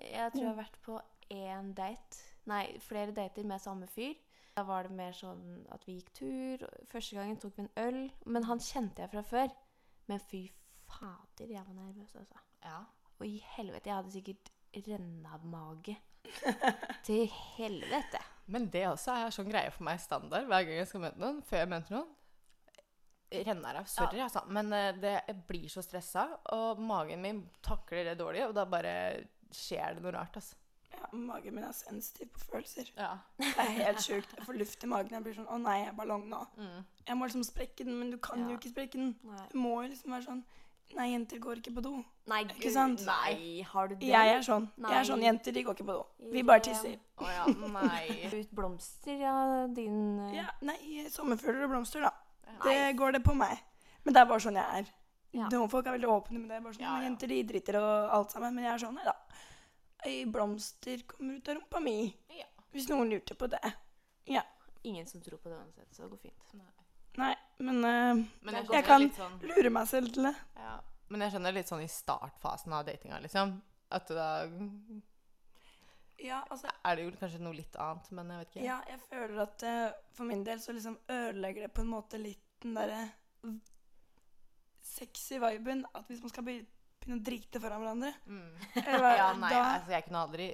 [0.00, 0.98] Jeg tror jeg har vært på
[1.30, 2.20] én date.
[2.50, 4.16] Nei, flere dater med samme fyr.
[4.56, 6.64] Da var det mer sånn at vi gikk tur.
[6.90, 8.00] Første gangen tok vi en øl.
[8.26, 9.52] Men han kjente jeg fra før.
[10.10, 10.46] Men fy
[10.90, 12.40] fader, jeg var nervøs, altså.
[12.64, 12.80] Ja.
[13.20, 14.50] Og i helvete, jeg hadde sikkert
[14.88, 15.96] rennamage.
[17.06, 18.20] Til helvete.
[18.50, 21.44] Men det også er sånn greie for meg standard hver gang jeg skal møte noen.
[21.46, 22.10] Før jeg møter noen.
[23.30, 23.86] Renneræv.
[23.86, 24.42] Sorry, altså.
[24.48, 28.64] Men eh, det, jeg blir så stressa, og magen min takler det dårlig, og da
[28.70, 28.94] bare
[29.54, 30.56] skjer det noe rart, altså.
[30.90, 32.88] Ja, magen min er sensitiv på følelser.
[32.98, 33.12] Ja.
[33.38, 34.32] Det er helt sjukt.
[34.36, 35.14] Jeg får luft i magen.
[35.14, 36.40] Jeg blir sånn Å nei, jeg er ballong nå.
[36.58, 36.80] Mm.
[37.06, 38.48] Jeg må liksom sprekke den, men du kan Ja.
[38.50, 39.14] jo ikke sprekke den.
[39.22, 40.42] Nei, Du må liksom være sånn
[40.96, 41.92] Nei, jenter går ikke på do.
[42.26, 43.04] nei Ikke sant?
[43.06, 44.08] Nei, har du det?
[44.10, 44.64] Jeg er sånn.
[44.82, 46.30] Jeg er sånn jenter, de går ikke på do.
[46.32, 46.96] Vi bare tisser.
[47.22, 48.26] Å ja, nei.
[48.40, 52.10] Ut blomster, ja, din eh, Ja, nei, sommerfugler og blomster, da.
[52.56, 52.62] Ja.
[52.68, 53.60] Det går det på meg.
[54.04, 54.90] Men det er bare sånn jeg er.
[55.36, 55.46] Ja.
[55.52, 56.62] Noen folk er veldig åpne med det.
[56.64, 57.04] Bare sånn, Ja, ja.
[57.08, 58.54] Jenter de driter og alt sammen.
[58.56, 59.16] Men jeg er sånn, nei da.
[60.08, 61.98] Ei blomster kommer ut av rumpa mi.
[62.34, 62.48] Ja.
[62.72, 63.62] Hvis noen lurte på det.
[64.82, 66.52] Ingen som tror på det uansett, så det går fint.
[67.18, 70.36] Nei, Men uh, Men jeg jeg kan sånn lure meg selv til det.
[70.56, 70.78] ja.
[71.10, 73.56] Men jeg skjønner litt sånn i startfasen av datinga, liksom.
[73.90, 74.46] At da
[76.22, 78.64] Ja, altså er det jo kanskje noe litt annet, men jeg vet ikke.
[78.66, 82.20] Ja, jeg føler at uh, for min del så liksom ødelegger det på en måte
[82.20, 83.00] litt den derre
[84.84, 85.84] sexy viben.
[85.94, 88.52] At hvis man skal begynne å drite foran hverandre Mm.
[88.84, 90.50] eller, Ja, nei, da, altså jeg kunne aldri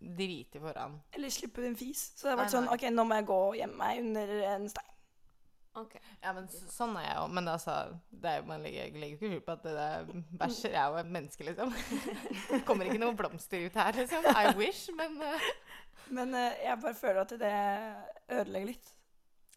[0.00, 0.94] drite foran.
[1.12, 2.06] eller slippe din fis.
[2.16, 2.74] Så det har vært Nei, sånn nei.
[2.78, 4.86] OK, nå må jeg gå og gjemme meg under en stein.
[5.78, 5.92] Ok.
[6.22, 7.26] Ja, men så, sånn er jeg jo.
[7.36, 7.74] Men altså,
[8.26, 10.08] er man legger, jeg legger jo ikke skjul på at det der
[10.40, 11.74] bæsjer er jo et menneske, liksom.
[12.50, 14.26] Det kommer ikke noen blomster ut her, liksom.
[14.34, 15.50] I wish, men uh.
[16.10, 17.52] Men uh, jeg bare føler at det
[18.34, 18.88] ødelegger litt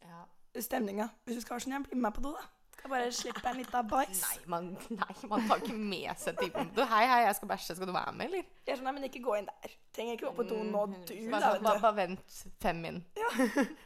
[0.03, 0.19] ja.
[0.61, 1.07] stemninga.
[1.25, 2.45] Hvis du skal ha sånn, jeg bli med på do, da.
[2.83, 4.17] Skal bare slipper en liten bæsj.
[4.19, 7.75] Nei, man, nei, man tar ikke med seg typen du, Hei, hei, jeg skal bæsje.
[7.77, 8.41] Skal du være med, eller?
[8.67, 9.77] Jeg er sånn, men ikke gå inn der.
[9.95, 12.97] Trenger ikke gå på do nå, du, Bare, da, sånn, bare, bare vent fem min.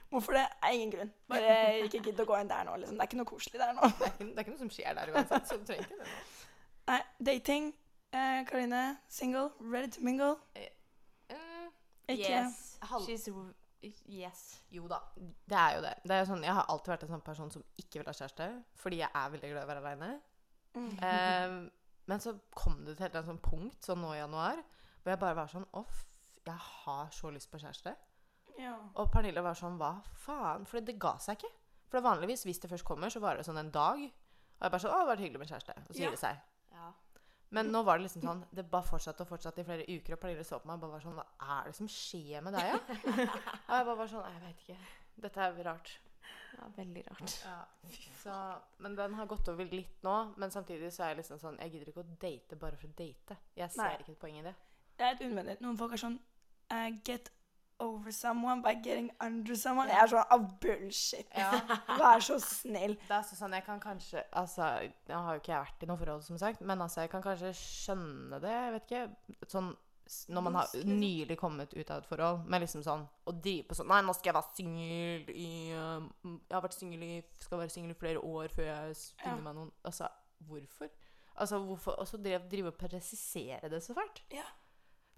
[0.09, 0.45] Hvorfor det?
[0.65, 1.11] Er ingen grunn.
[1.29, 1.53] Bare
[1.85, 2.97] ikke gidd å gå inn der nå, liksom.
[2.97, 3.91] Det er ikke noe koselig der nå.
[3.91, 5.99] Det er ikke, det er ikke noe som skjer der uansett, så du trenger ikke
[6.01, 6.09] det.
[6.09, 6.49] nå.
[6.89, 7.69] Nei, dating.
[8.17, 8.81] Eh, Karine,
[9.11, 10.39] single, ready to mingle.
[10.57, 10.73] Eh,
[12.07, 12.79] Ikke Yes.
[13.05, 13.53] She's r-
[13.83, 14.63] Yes.
[14.73, 15.93] jo da, det er jo det.
[16.03, 18.13] det er jo sånn, jeg har alltid vært en sånn person som ikke vil ha
[18.17, 20.09] kjæreste, fordi jeg er veldig glad i å være aleine.
[20.73, 20.89] Mm.
[21.03, 21.55] Eh,
[22.07, 24.59] men så kom det til et sånn punkt sånn nå i januar
[25.03, 26.05] hvor jeg bare var sånn Off,
[26.45, 27.93] jeg har så lyst på kjæreste.
[28.59, 28.73] Ja.
[28.97, 29.93] Og Pernille var sånn Hva
[30.25, 30.65] faen?
[30.67, 31.51] For det ga seg ikke.
[31.91, 34.01] For vanligvis, hvis det først kommer, så varer det sånn en dag.
[34.01, 35.75] Og jeg bare sånn Å, det har vært hyggelig med kjæreste.
[35.77, 36.03] Og så Ja.
[36.07, 36.39] gir det seg.
[37.47, 37.55] Ja.
[37.55, 40.19] Men nå var det liksom sånn Det bare fortsatte og fortsatte i flere uker, og
[40.19, 42.73] Pernille så på meg og bare var sånn Hva er det som skjer med deg,
[42.73, 42.79] ja?
[43.69, 44.75] og jeg bare var sånn Jeg vet ikke.
[45.27, 45.93] Dette er rart.
[46.57, 47.37] ja, veldig rart.
[48.19, 48.35] Så,
[48.83, 50.15] men den har gått over litt nå.
[50.37, 52.97] Men samtidig så er jeg liksom sånn Jeg gidder ikke å date bare for å
[52.99, 53.39] date.
[53.55, 53.95] Jeg ser Nei.
[54.03, 54.55] ikke et poeng i det.
[54.97, 55.57] Det er et unødvendig.
[55.63, 56.19] Noen folk er sånn
[56.73, 57.31] uh, Get
[57.79, 59.89] over someone by getting under someone.
[59.91, 61.33] Jeg er sånn ah, bullshit.
[62.01, 62.95] Vær så snill.
[63.03, 64.69] Det er altså sånn jeg kan kanskje Altså,
[65.07, 67.25] jeg har jo ikke jeg vært i noe forhold, som sagt, men altså, jeg kan
[67.25, 68.55] kanskje skjønne det.
[68.55, 69.43] Jeg vet ikke.
[69.51, 69.75] Sånn
[70.31, 73.75] når man har nylig kommet ut av et forhold, med liksom sånn Å drive på
[73.75, 77.09] sånn Nei, nå skal jeg være singel i um, Jeg har vært singel i
[77.43, 79.43] Skal være singel i flere år før jeg finner Ja.
[79.49, 80.07] meg noen Altså,
[80.47, 80.93] hvorfor?
[81.35, 84.23] Altså, hvorfor Og så drive og presisere det så fælt.
[84.31, 84.47] Ja.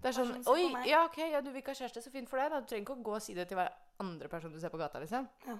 [0.00, 2.40] Det er sånn Oi, ja, OK, ja, du vil ikke ha kjæreste, så fint for
[2.40, 2.50] deg.
[2.50, 2.60] Da.
[2.60, 3.68] Du trenger ikke å gå og si det til hver
[4.00, 5.26] andre person du ser på gata, liksom.
[5.46, 5.58] Ja.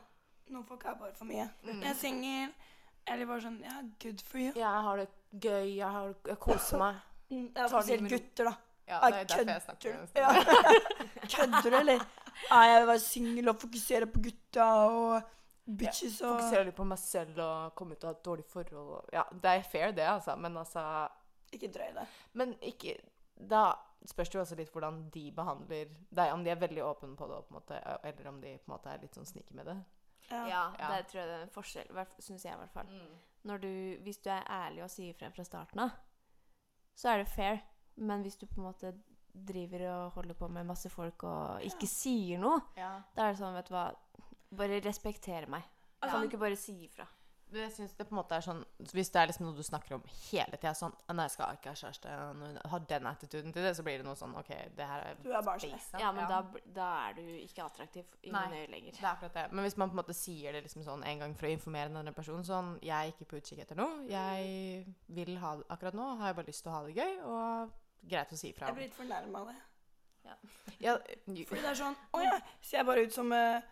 [0.50, 1.44] Noen folk er bare for mye.
[1.62, 1.82] Mm.
[1.82, 2.54] Jeg er singel.
[3.06, 4.52] Eller bare sånn Ja, good for you.
[4.56, 5.08] Jeg har det
[5.40, 6.96] gøy, jeg, har, jeg koser meg.
[7.30, 8.52] Mm, Det er spesielt gutter, da.
[8.90, 10.18] Ja, det er derfor jeg snakker med du?
[10.18, 10.30] Ja.
[11.36, 12.00] Kødder du, eller?
[12.48, 15.28] Ja, jeg vil være singel og fokusere på gutta og
[15.78, 18.88] bitches og fokusere litt på meg selv og komme ut av et dårlig forhold.
[18.96, 20.34] og- Ja, det er fair, det, altså.
[20.36, 20.82] Men altså
[21.54, 22.08] Ikke drøy det.
[22.34, 22.96] Men ikke
[23.38, 23.62] Da
[24.08, 26.32] spørs det jo også litt hvordan de behandler deg.
[26.32, 28.74] Om de er veldig åpne på det, på en måte, eller om de på en
[28.76, 29.76] måte er litt sånn sneaky med det.
[30.30, 30.46] Ja.
[30.46, 30.88] Ja, Ja.
[30.96, 32.86] det tror jeg det er en forskjell, syns jeg i hvert fall.
[33.44, 33.70] Når du,
[34.04, 35.90] hvis du er ærlig og sier frem fra starten av,
[36.94, 37.60] så er det fair.
[37.96, 38.94] Men hvis du på en måte
[39.34, 43.02] driver og holder på med masse folk og ikke sier noe, Ja.
[43.16, 43.94] da er det sånn, vet du hva
[44.52, 45.62] Bare respekter meg.
[46.02, 47.06] Kan du ikke bare si ifra?
[47.50, 48.60] Men Jeg synes det på en måte er sånn
[48.92, 51.72] Hvis det er liksom noe du snakker om hele tida, sånn Nei, jeg skal ikke
[51.72, 52.16] ha kjæreste.
[52.72, 55.30] Har den attituden til det, så blir det noe sånn OK, det her er Du
[55.32, 56.40] er bare space, Ja, men Da,
[56.76, 58.96] da er du ikke attraktiv i mine øyne lenger.
[58.98, 59.46] Det er akkurat det.
[59.52, 61.94] Men hvis man på en måte sier det liksom sånn en gang for å informere
[61.94, 64.04] denne personen sånn Jeg er ikke på utkikk etter noe.
[64.10, 64.84] Jeg
[65.20, 66.12] vil ha det akkurat nå.
[66.20, 67.18] Har jeg bare lyst til å ha det gøy.
[67.26, 68.70] Og greit å si ifra.
[68.70, 69.58] Jeg blir litt fornærma av det.
[70.80, 70.96] Ja,
[71.26, 73.62] Fordi det er sånn Å ja, ser jeg bare ut som uh,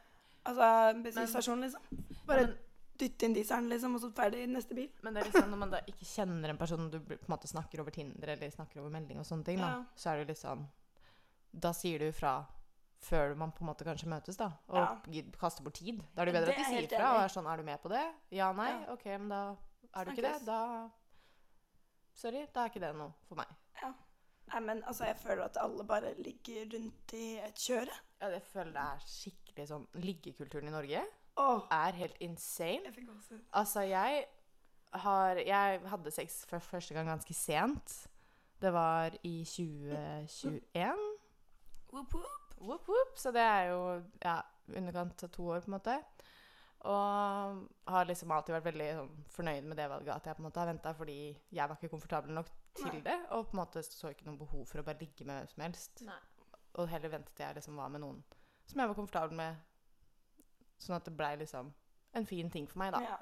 [0.48, 0.68] Altså
[1.04, 2.00] bensinstasjon, liksom?
[2.28, 2.56] Bare men,
[2.98, 4.88] dytte inn dieselen, liksom, og så ferdig neste bil.
[5.02, 7.46] men det er liksom når man da ikke kjenner en person du på en måte
[7.48, 9.84] snakker over Tinder eller snakker over melding og sånne ting, da, Ja.
[9.94, 10.66] så er det litt sånn
[11.54, 12.46] Da sier du fra
[13.00, 14.50] før man på en måte kanskje møtes, da.
[14.68, 14.76] Og
[15.08, 15.22] Ja.
[15.38, 16.02] kaster bort tid.
[16.14, 17.62] Da er det bedre det at de er sier fra og er sånn Er du
[17.62, 18.14] med på det?
[18.30, 18.68] Ja, nei?
[18.70, 18.92] Ja.
[18.92, 19.56] OK, men da
[19.94, 20.44] er du ikke det.
[20.44, 20.90] Da
[22.18, 23.46] Sorry, da er ikke det noe for meg.
[23.82, 23.92] Ja.
[24.52, 27.94] Nei, men altså, jeg føler at alle bare ligger rundt i et kjøre.
[28.20, 31.02] Ja, jeg føler det er skikkelig sånn Liggekulturen i Norge
[31.38, 32.84] Åh, er helt insane.
[32.88, 33.40] jeg fikk gåsehud.
[33.52, 34.24] Altså, jeg
[34.92, 38.08] har Jeg hadde sex for første gang ganske sent.
[38.60, 40.94] Det var i 2021.
[41.92, 42.54] Whoop, whoop.
[42.60, 43.16] Whoop, whoop.
[43.16, 44.40] Så det er jo ja,
[44.76, 45.98] underkant av to år, på en måte.
[46.88, 50.14] Og har liksom alltid vært veldig sånn, fornøyd med det valget.
[50.14, 51.18] At jeg på en måte har venta fordi
[51.50, 53.00] jeg var ikke komfortabel nok til Nei.
[53.06, 53.16] det.
[53.34, 55.64] Og på en måte så ikke noe behov for å bare ligge med hvem som
[55.66, 56.02] helst.
[56.06, 56.20] Nei.
[56.78, 58.20] Og heller ventet jeg liksom var med noen
[58.68, 59.56] som jeg var komfortabel med.
[60.78, 61.72] Sånn at det blei liksom
[62.18, 63.02] en fin ting for meg, da.
[63.04, 63.18] Ja.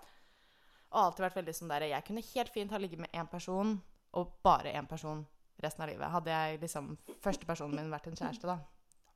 [0.93, 3.81] Og alltid vært veldig sånn der Jeg kunne helt fint ha ligget med én person,
[4.17, 5.25] og bare én person
[5.63, 6.13] resten av livet.
[6.13, 6.95] Hadde jeg liksom
[7.25, 8.61] Første personen min vært en kjæreste, da,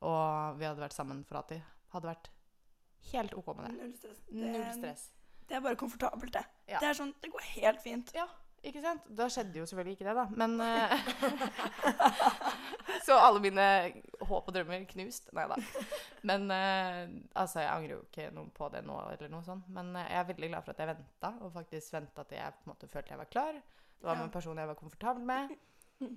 [0.00, 1.62] og vi hadde vært sammen for alltid,
[1.94, 2.30] hadde vært
[3.12, 3.72] helt OK med det.
[3.78, 4.20] Null stress.
[4.32, 5.08] Null stress.
[5.48, 6.44] Det er bare komfortabelt, det.
[6.70, 6.78] Ja.
[6.78, 8.12] Det er sånn, det går helt fint.
[8.14, 8.26] Ja,
[8.66, 9.06] ikke sant?
[9.16, 10.26] Da skjedde jo selvfølgelig ikke det, da.
[10.38, 10.90] Men eh,
[13.06, 13.66] Så alle mine
[14.30, 15.28] håp og drømmer knust.
[15.36, 15.58] Nei da.
[16.28, 17.02] Men eh,
[17.34, 19.68] altså, jeg angrer jo ikke noe på det nå, eller noe sånt.
[19.74, 22.56] Men eh, jeg er veldig glad for at jeg venta, og faktisk venta til jeg
[22.56, 23.60] på en måte følte jeg var klar.
[24.00, 25.56] Det var med en person jeg var komfortabel med.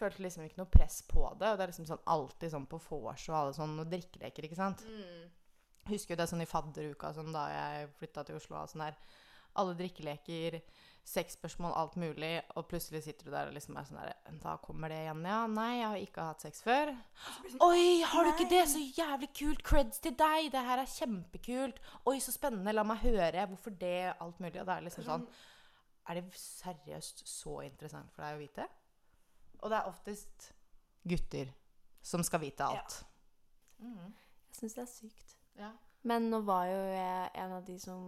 [0.00, 1.52] Følte liksom ikke noe press på det.
[1.52, 4.82] Og det er liksom sånn alltid sånn på vors og alle sånne drikkeleker, ikke sant.
[5.90, 8.98] Husker jo det sånn i fadderuka, sånn da jeg flytta til Oslo og sånn der.
[9.60, 10.58] Alle drikkeleker,
[11.04, 14.92] sexspørsmål, alt mulig, og plutselig sitter du der og liksom er sånn der Da kommer
[14.92, 15.38] det igjen, ja.
[15.50, 16.92] Nei, jeg har ikke hatt sex før.
[17.42, 18.62] Sånn, Oi, har du ikke det?
[18.70, 19.64] Så jævlig kult.
[19.66, 20.52] Creds til deg.
[20.54, 21.80] Det her er kjempekult.
[22.06, 22.74] Oi, så spennende.
[22.74, 23.48] La meg høre.
[23.50, 24.12] Hvorfor det?
[24.14, 24.60] Alt mulig.
[24.62, 25.26] Og det er liksom sånn
[26.10, 28.66] Er det seriøst så interessant for deg å vite?
[29.62, 30.48] Og det er oftest
[31.06, 31.50] gutter
[32.02, 33.02] som skal vite alt.
[33.78, 34.10] Mm.
[34.50, 35.36] Jeg syns det er sykt.
[35.58, 35.70] Ja.
[36.08, 38.06] Men nå var jo jeg en av de som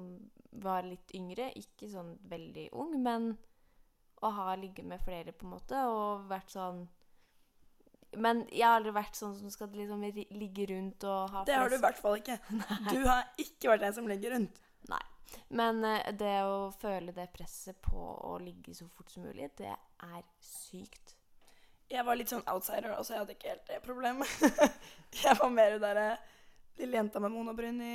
[0.64, 1.50] var litt yngre.
[1.58, 3.34] Ikke sånn veldig ung, men
[4.24, 6.84] å ha ligget med flere, på en måte, og vært sånn
[8.16, 10.04] Men jeg har aldri vært sånn som skal liksom
[10.38, 12.38] ligge rundt og ha Det har du i hvert fall ikke.
[12.92, 14.60] Du har ikke vært den som ligger rundt.
[14.90, 15.02] Nei.
[15.48, 19.72] Men eh, det å føle det presset på å ligge så fort som mulig, det
[19.72, 21.16] er sykt.
[21.90, 24.46] Jeg var litt sånn outsider, og så jeg hadde ikke helt det problemet.
[25.24, 26.00] jeg var mer der
[26.80, 27.94] lille jenta med monobryn i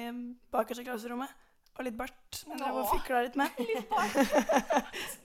[0.53, 1.31] bakerste klasserommet.
[1.79, 2.41] Og litt bart.
[2.49, 3.59] Men jeg fikla litt med.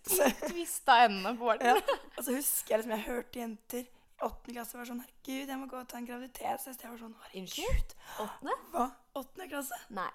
[0.06, 1.72] Så, Tvista endene på ja.
[2.14, 3.88] Og så husker jeg liksom jeg hørte jenter i
[4.24, 6.84] åttende klasse var sånn Herregud, jeg må gå og ta en graviditetstest.
[6.84, 7.96] Jeg var sånn Herregud.
[8.22, 8.54] Åttende?
[8.72, 8.84] Hva?
[9.18, 9.80] Åttende klasse?
[9.98, 10.06] Nei.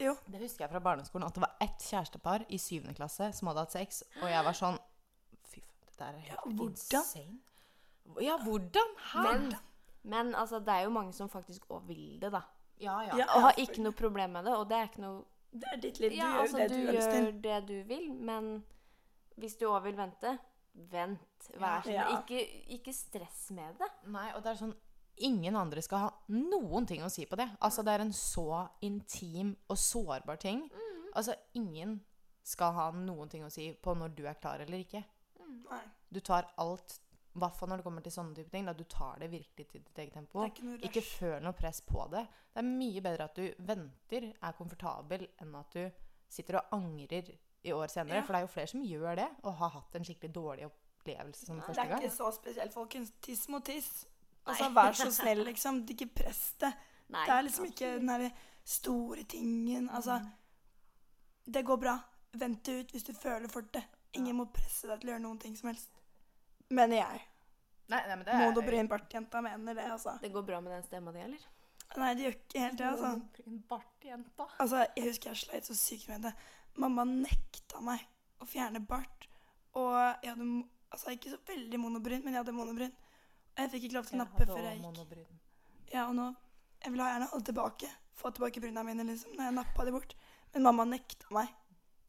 [0.00, 0.14] Jo.
[0.32, 3.66] Det husker jeg fra barneskolen, at det var ett kjærestepar i syvende klasse som hadde
[3.66, 4.78] hatt sex, og jeg var sånn
[5.50, 7.02] Fy faen, det der er Ja, helt hvordan?
[7.02, 7.40] insane.
[8.24, 8.94] Ja, hvordan?
[9.10, 9.26] Her?
[9.26, 9.50] Men,
[10.14, 12.40] men altså, det er jo mange som faktisk òg vil det, da.
[12.80, 13.16] Ja, ja.
[13.20, 13.26] Ja.
[13.36, 14.54] Og har ikke noe problem med det.
[14.56, 16.10] Og det er ikke noe Det er ditt liv.
[16.12, 18.50] Du Ja, gjør altså, det du du har lyst gjør det du vil, men
[19.40, 20.38] hvis du òg vil vente,
[20.74, 21.48] vent.
[21.58, 22.04] Vær så Ja.
[22.06, 22.20] snill.
[22.20, 23.88] Ikke, ikke stress med det.
[24.06, 24.74] Nei, og det er sånn
[25.22, 27.44] Ingen andre skal ha noen ting å si på det.
[27.60, 30.62] Altså, det er en så intim og sårbar ting.
[31.14, 32.00] Altså, ingen
[32.42, 35.04] skal ha noen ting å si på når du er klar eller ikke.
[35.68, 36.98] Nei, Du tar alt,
[37.38, 39.82] hvert fall når det kommer til sånne type ting, da du tar det virkelig til
[39.84, 40.42] ditt eget tempo.
[40.42, 42.26] er ikke Ikke føl noe press på det.
[42.52, 45.90] Det er mye bedre at du venter, er komfortabel, enn at du
[46.28, 47.30] sitter og angrer
[47.64, 48.16] i år senere.
[48.16, 48.22] Ja.
[48.22, 51.46] For det er jo flere som gjør det, og har hatt en skikkelig dårlig opplevelse
[51.46, 52.02] som Det første er gang.
[52.02, 53.12] ikke så spesielt, folkens.
[53.22, 54.06] Tiss mot tiss.
[54.46, 55.84] Altså, vær så snill, liksom.
[55.88, 56.72] Ikke press det.
[57.10, 57.24] Nei.
[57.26, 58.30] Det er liksom ikke den derre
[58.64, 59.88] store tingen.
[59.90, 61.52] Altså, Mm.
[61.52, 61.98] det går bra.
[62.32, 63.82] Vent det ut hvis du føler for det.
[64.14, 65.90] Ingen må presse deg til å gjøre noen ting som helst.
[66.70, 67.22] Mener jeg.
[67.90, 70.14] Nei, nei, men det Monobryn bartjenta mener det, altså.
[70.22, 71.46] Det går bra med den stemma di, eller?
[71.98, 73.10] Nei, det gjør ikke helt det, altså.
[73.70, 74.46] Bartjenta.
[74.62, 76.34] Altså, Jeg husker jeg sleit så sykt med det.
[76.78, 78.04] Mamma nekta meg
[78.40, 79.26] å fjerne bart.
[79.78, 80.46] Og jeg hadde
[80.90, 82.94] altså ikke så veldig monobryn, men jeg hadde monobryn.
[83.56, 84.86] Og jeg fikk ikke lov til å nappe før jeg gikk.
[84.86, 85.40] Monobryn.
[85.90, 86.30] Ja, og nå
[86.80, 87.88] Jeg vil ha gjerne ha det tilbake.
[88.16, 90.14] Få tilbake bryna mine, liksom, når jeg nappa de bort.
[90.54, 91.50] Men mamma nekta meg.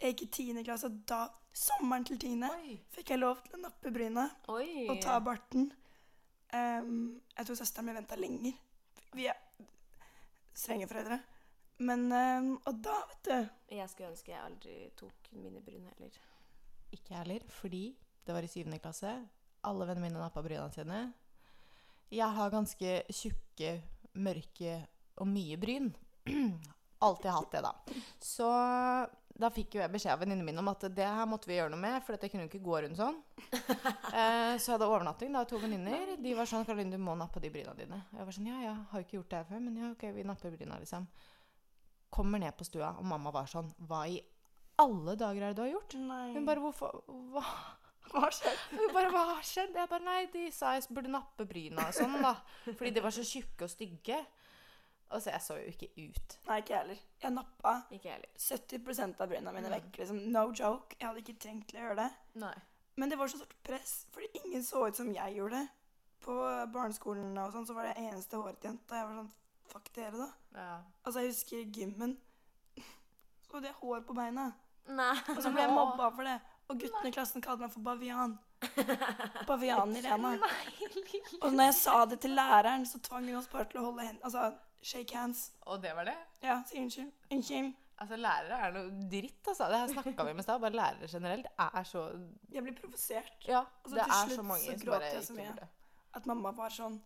[0.01, 2.79] Jeg gikk i tiende klasse, og da, sommeren til tiende, Oi.
[2.89, 4.87] fikk jeg lov til å nappe brynet Oi.
[4.89, 5.67] og ta barten.
[6.51, 8.57] Um, jeg tror søsteren min venta lenger.
[9.13, 9.37] Vi er
[10.57, 11.19] strenge foreldre.
[11.81, 16.17] Men um, Og da, vet du Jeg skulle ønske jeg aldri tok mine bryn heller.
[16.91, 17.85] Ikke jeg heller, fordi
[18.25, 19.13] det var i syvende klasse.
[19.69, 20.99] Alle vennene mine nappa bryna sine.
[22.11, 23.77] Jeg har ganske tjukke,
[24.17, 24.75] mørke
[25.21, 25.93] og mye bryn.
[27.05, 28.01] Alltid hatt det, da.
[28.21, 28.49] Så
[29.38, 31.71] da fikk jo jeg beskjed av venninnen min om at det her måtte vi gjøre
[31.73, 33.19] noe med, for jeg kunne jo ikke gå rundt sånn.
[34.11, 36.17] Eh, så jeg hadde overnatting da, to venninner.
[36.19, 38.01] De var sånn 'Karoline, du må nappe de bryna dine'.
[38.11, 40.03] Jeg var sånn 'Ja, jeg har jo ikke gjort det her før, men ja, ok,
[40.11, 41.05] vi napper bryna', liksom.
[42.11, 44.19] Kommer ned på stua, og mamma var sånn 'Hva i
[44.84, 46.34] alle dager er det du har gjort?' Nei.
[46.34, 47.79] Hun bare 'Hvorfor Hva?'
[48.11, 48.59] Hva skjedd?
[48.75, 51.93] Hun bare 'Hva har skjedd?' Jeg bare 'Nei, de sa jeg burde nappe bryna og
[51.95, 52.36] sånn, da'.
[52.75, 54.19] Fordi de var så tjukke og stygge.
[55.12, 56.36] Og så jeg så jo ikke ut.
[56.47, 56.99] Nei, ikke jeg heller.
[57.22, 58.30] Jeg nappa Ikke heller.
[58.39, 59.89] 70% av bryna mine vekk.
[59.99, 60.22] Liksom.
[60.32, 60.95] No joke.
[60.99, 62.09] Jeg hadde ikke trengt til å gjøre det.
[62.43, 62.55] Nei.
[63.01, 65.62] Men det var så stort press, fordi ingen så ut som jeg gjorde.
[66.22, 66.36] På
[66.72, 68.99] barneskolen og sånn, så var det eneste hårete jenta.
[68.99, 69.32] Jeg var sånn
[69.72, 70.26] Fuck dere, da.
[70.59, 70.72] Ja.
[71.05, 72.18] Altså, jeg husker gymmen.
[73.45, 74.49] Så hadde jeg hår på beina.
[74.91, 75.14] Nei.
[75.32, 76.34] Og så ble jeg mobba for det.
[76.68, 78.36] Og guttene i klassen kalte meg for bavian.
[79.47, 80.34] Bavian Irena.
[81.43, 84.05] Og når jeg sa det til læreren, så tvang hun oss bare til å holde
[84.05, 84.51] hendene Altså
[84.82, 85.51] shake hands.
[85.69, 86.17] Og det var det?
[86.43, 87.11] Ja, si unnskyld.
[87.32, 87.73] Unnskyld.
[88.01, 89.67] Altså, lærere er noe dritt, altså.
[89.69, 90.61] Det her snakka vi om i stad.
[90.63, 92.05] Bare lærere generelt er så
[92.51, 93.36] Jeg blir provosert.
[93.47, 95.51] Ja, Og det er så mange så som bare så ikke mye.
[95.53, 95.67] burde.
[96.13, 96.97] At mamma var sånn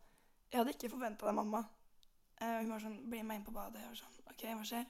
[0.51, 1.65] Jeg hadde ikke forventa det, mamma.
[2.41, 3.81] Uh, hun var sånn Bli med inn på badet.
[3.81, 4.85] Jeg var sånn OK, hva skjer?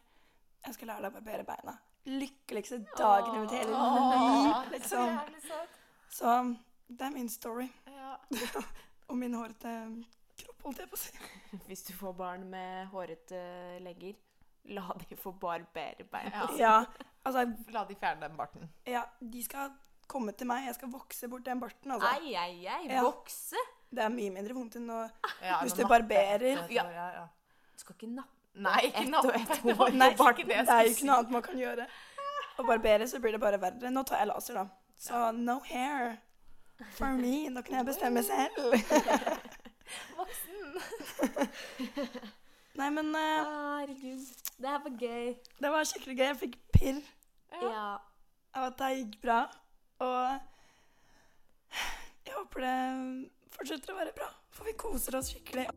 [0.65, 1.75] Jeg skal lære deg å barbere beina.
[2.05, 5.19] lykkeligste dagen i mitt hele liv, liksom.
[6.09, 6.33] Så
[6.87, 7.65] det er min story.
[7.87, 8.15] Ja.
[9.09, 9.71] Og min hårete
[10.65, 11.13] holdt jeg på å si.
[11.69, 13.41] Hvis du får barn med hårete
[13.85, 14.15] legger,
[14.75, 16.31] la de få barbere bein.
[16.33, 16.45] Ja.
[16.59, 16.75] Ja,
[17.23, 18.69] altså, La de fjerne den barten.
[18.89, 19.73] ja, de skal
[20.09, 20.67] komme til meg.
[20.67, 22.11] Jeg skal vokse bort den barten, altså.
[22.19, 22.87] Ei, ei, ei.
[22.91, 23.03] Ja.
[23.05, 23.61] Vokse.
[23.95, 25.03] Det er mye mindre vondt enn å
[25.41, 26.65] Ja, Hvis du barberer.
[26.73, 26.85] Ja.
[26.91, 27.27] ja, ja.
[27.75, 28.31] Du skal ikke nappe.
[28.55, 29.27] Nei, ikke Ett nappe.
[29.27, 29.95] og ett Det hår.
[29.99, 31.87] Nei, det det er jo ikke noe annet man kan gjøre.
[32.55, 33.91] Å barbere, så blir det bare verre.
[33.91, 34.65] Nå tar jeg laser, da.
[34.95, 36.15] Så no hair
[36.95, 37.49] for me.
[37.51, 38.77] Nå kan jeg bestemme selv.
[40.17, 40.61] Voksen.
[42.79, 43.21] Nei, men uh,
[43.79, 44.25] Herregud.
[44.59, 45.29] Det her var gøy.
[45.61, 46.25] det var skikkelig gøy.
[46.27, 47.01] Jeg fikk pirr
[47.61, 47.85] Ja.
[48.55, 49.39] av at det gikk bra.
[50.03, 50.39] Og
[52.25, 52.75] jeg håper det
[53.55, 55.69] fortsetter å være bra, for vi koser oss skikkelig.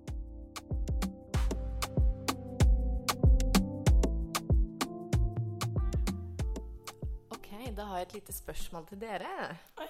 [7.35, 9.33] Ok, da har jeg et lite spørsmål til dere.
[9.83, 9.89] Oi.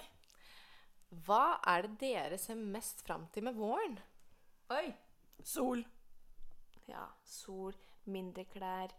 [1.25, 3.97] Hva er det dere ser mest fram til med våren?
[4.69, 4.93] Oi.
[5.43, 5.83] Sol.
[6.89, 7.05] Ja.
[7.25, 7.73] Sol,
[8.05, 8.93] mindre klær,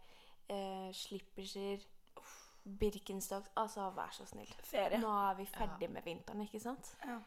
[0.49, 1.83] eh, slipperser,
[2.61, 4.51] Birkenstocks Altså, vær så snill.
[4.63, 4.99] Ferie.
[5.01, 6.95] Nå er vi ferdig med vinteren, ikke sant?
[7.05, 7.17] Ja.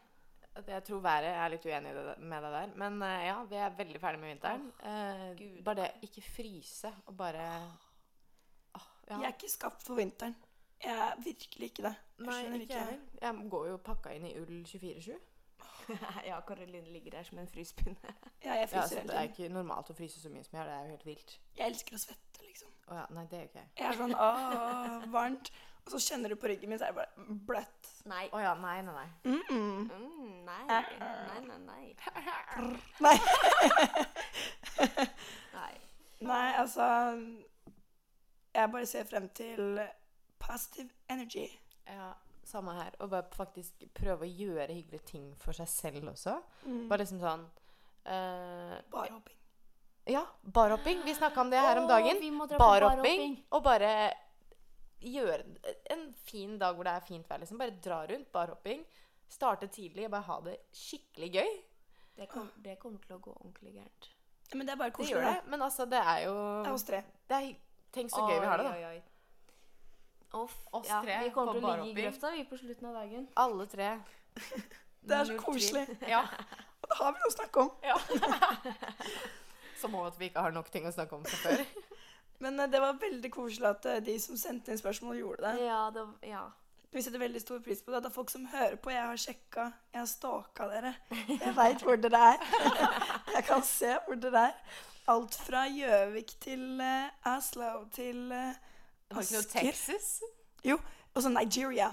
[0.67, 2.75] Jeg tror været er litt uenig med deg der.
[2.79, 4.69] Men eh, ja, vi er veldig ferdig med vinteren.
[4.79, 5.63] Eh, Gud.
[5.65, 7.47] bare det ikke fryse og bare
[8.75, 9.17] Åh, ja.
[9.17, 10.35] Jeg er ikke skapt for vinteren.
[10.83, 11.95] Jeg er virkelig ikke det.
[12.17, 13.21] Jeg Nei, skjønner ikke jeg heller.
[13.21, 15.19] Jeg går jo pakka inn i ull 24-7.
[16.29, 18.15] ja, Karoline ligger der som en fryspinne.
[18.45, 20.57] Ja, jeg Ja, fryser så hele det er ikke normalt å fryse så mye som
[20.57, 20.71] jeg gjør.
[20.71, 21.37] Det er jo helt vilt.
[21.57, 22.73] Jeg elsker å svette, liksom.
[22.87, 23.71] Å ja, nei, det gjør ikke jeg.
[23.79, 25.51] Jeg er sånn åh, varmt.
[25.85, 27.89] Og så kjenner du på ryggen min, så er det bare bløtt.
[28.09, 28.25] Nei.
[28.33, 29.09] Å ja, nei, nei, nei.
[29.23, 29.81] Mm -mm.
[29.97, 30.63] Mm, nei.
[30.69, 30.83] Nei,
[31.45, 31.95] nei, nei.
[32.99, 33.17] Nei.
[35.53, 35.73] nei.
[36.25, 36.85] Nei, altså
[38.53, 39.79] Jeg bare ser frem til
[40.39, 41.47] positive energy.
[41.87, 42.13] Ja,
[42.47, 42.95] samme her.
[42.99, 46.35] Og bare faktisk prøve å gjøre hyggelige ting for seg selv også.
[46.65, 46.83] Mm.
[46.91, 47.45] Bare liksom sånn
[48.05, 49.39] uh, Barhopping.
[50.05, 50.21] Ja,
[50.53, 50.99] barhopping.
[51.05, 52.19] Vi snakka om det her om dagen.
[52.21, 52.59] på Barhopping.
[52.61, 53.31] barhopping.
[53.57, 53.93] Og bare
[55.01, 55.39] gjøre
[55.93, 57.41] en fin dag hvor det er fint vær.
[57.41, 57.57] Liksom.
[57.57, 58.31] Bare dra rundt.
[58.31, 58.85] Barhopping.
[59.27, 61.55] Starte tidlig og bare ha det skikkelig gøy.
[62.15, 64.11] Det, kom, det kommer til å gå ordentlig gærent.
[64.53, 65.15] Men det er bare Det koselig.
[65.17, 65.49] gjør det.
[65.49, 67.01] Men altså, det er jo Det er oss tre.
[67.27, 67.55] det er,
[67.95, 68.75] Tenk så gøy vi har det, da.
[68.75, 69.14] Oi, oi.
[70.31, 70.55] Off.
[70.71, 72.97] Oss ja, tre vi kommer på til å ligge i grøfta vi på slutten av
[73.01, 73.27] dagen.
[73.35, 73.91] Alle tre.
[75.05, 75.85] Det er så koselig.
[76.15, 76.23] Ja.
[76.85, 77.71] Og da har vi noe å snakke om.
[79.81, 81.63] Som om at vi ikke har nok ting å snakke om fra før.
[82.43, 85.65] Men eh, det var veldig koselig at eh, de som sendte inn spørsmål, gjorde det.
[85.65, 86.43] Ja, det, ja.
[86.95, 88.03] Vi setter veldig stor pris på det.
[88.05, 88.91] Det er folk som hører på.
[88.93, 89.65] Jeg har sjekka.
[89.91, 90.93] Jeg har stalka dere.
[91.27, 92.45] Jeg veit hvor dere er.
[93.33, 94.77] Jeg kan se hvor dere er.
[95.11, 98.55] Alt fra Gjøvik til uh, Aslo til eh,
[99.13, 100.07] Har ikke noe Texas?
[100.61, 100.91] Texas?
[101.15, 101.89] Og så Nigeria.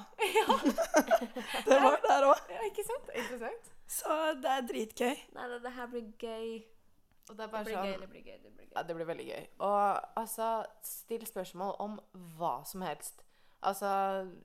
[1.68, 2.38] det var der òg.
[2.50, 3.10] Ja, ikke sant?
[3.14, 3.68] Interessant.
[3.86, 5.18] Så det er dritgøy.
[5.36, 6.48] Nei, det, det her blir gøy.
[7.30, 8.38] Og det er Det blir sånn gøy, det blir gøy.
[8.42, 8.72] Det blir gøy.
[8.74, 9.44] Ja, det blir veldig gøy.
[9.68, 10.48] Og altså,
[10.86, 12.00] still spørsmål om
[12.38, 13.22] hva som helst.
[13.62, 13.90] Altså,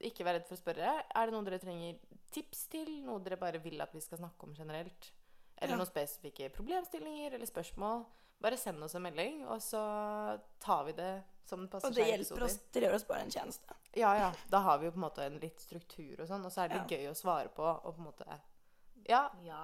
[0.05, 0.91] ikke vær redd for å spørre.
[1.09, 1.97] Er det noe dere trenger
[2.36, 2.91] tips til?
[3.07, 5.09] Noe dere bare vil at vi skal snakke om generelt?
[5.57, 5.80] Eller Ja.
[5.82, 8.05] noen spesifikke problemstillinger eller spørsmål?
[8.45, 9.82] Bare send oss en melding, og så
[10.61, 12.58] tar vi det som det passer Og det seg hjelper oss.
[12.72, 13.78] til å gjør oss bare en tjeneste.
[13.98, 14.32] Ja, ja.
[14.52, 16.74] Da har vi jo på en måte en litt struktur og sånn, og så er
[16.74, 16.98] det ja.
[16.98, 18.41] gøy å svare på og på en måte
[19.08, 19.28] Ja.
[19.45, 19.62] Ja.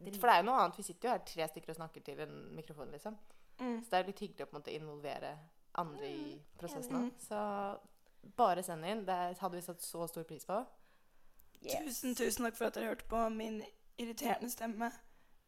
[0.00, 0.78] For det er jo noe annet.
[0.80, 3.16] Vi sitter jo her tre stykker og snakker til en mikrofon, liksom.
[3.60, 3.82] Mm.
[3.84, 5.32] Så det er litt hyggelig å på en måte involvere
[5.80, 7.10] andre i prosessen enig.
[7.12, 7.26] òg.
[7.26, 7.40] Så
[8.36, 9.04] bare send inn.
[9.06, 10.62] Det hadde vi satt så stor pris på.
[11.60, 11.84] Yes.
[11.84, 13.60] Tusen, tusen takk for at dere hørte på min
[14.00, 14.88] irriterende stemme.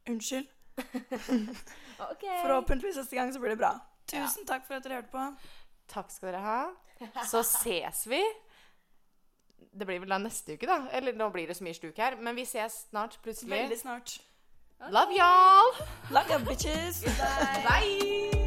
[0.09, 0.51] Unnskyld.
[2.13, 2.39] okay.
[2.45, 3.73] Forhåpentligvis neste gang så blir det bra.
[4.13, 5.27] Tusen takk for at dere hørte på.
[5.93, 6.59] Takk skal dere ha.
[7.29, 8.23] Så ses vi.
[9.73, 10.83] Det blir vel da neste uke, da.
[10.93, 12.19] Eller nå blir det så mye stuk her.
[12.21, 13.65] Men vi ses snart, plutselig.
[13.65, 14.19] Veldig snart.
[14.91, 15.73] Love y'all!
[16.11, 17.05] Love you, bitches.
[17.05, 17.63] Bye.
[17.69, 18.42] Bye!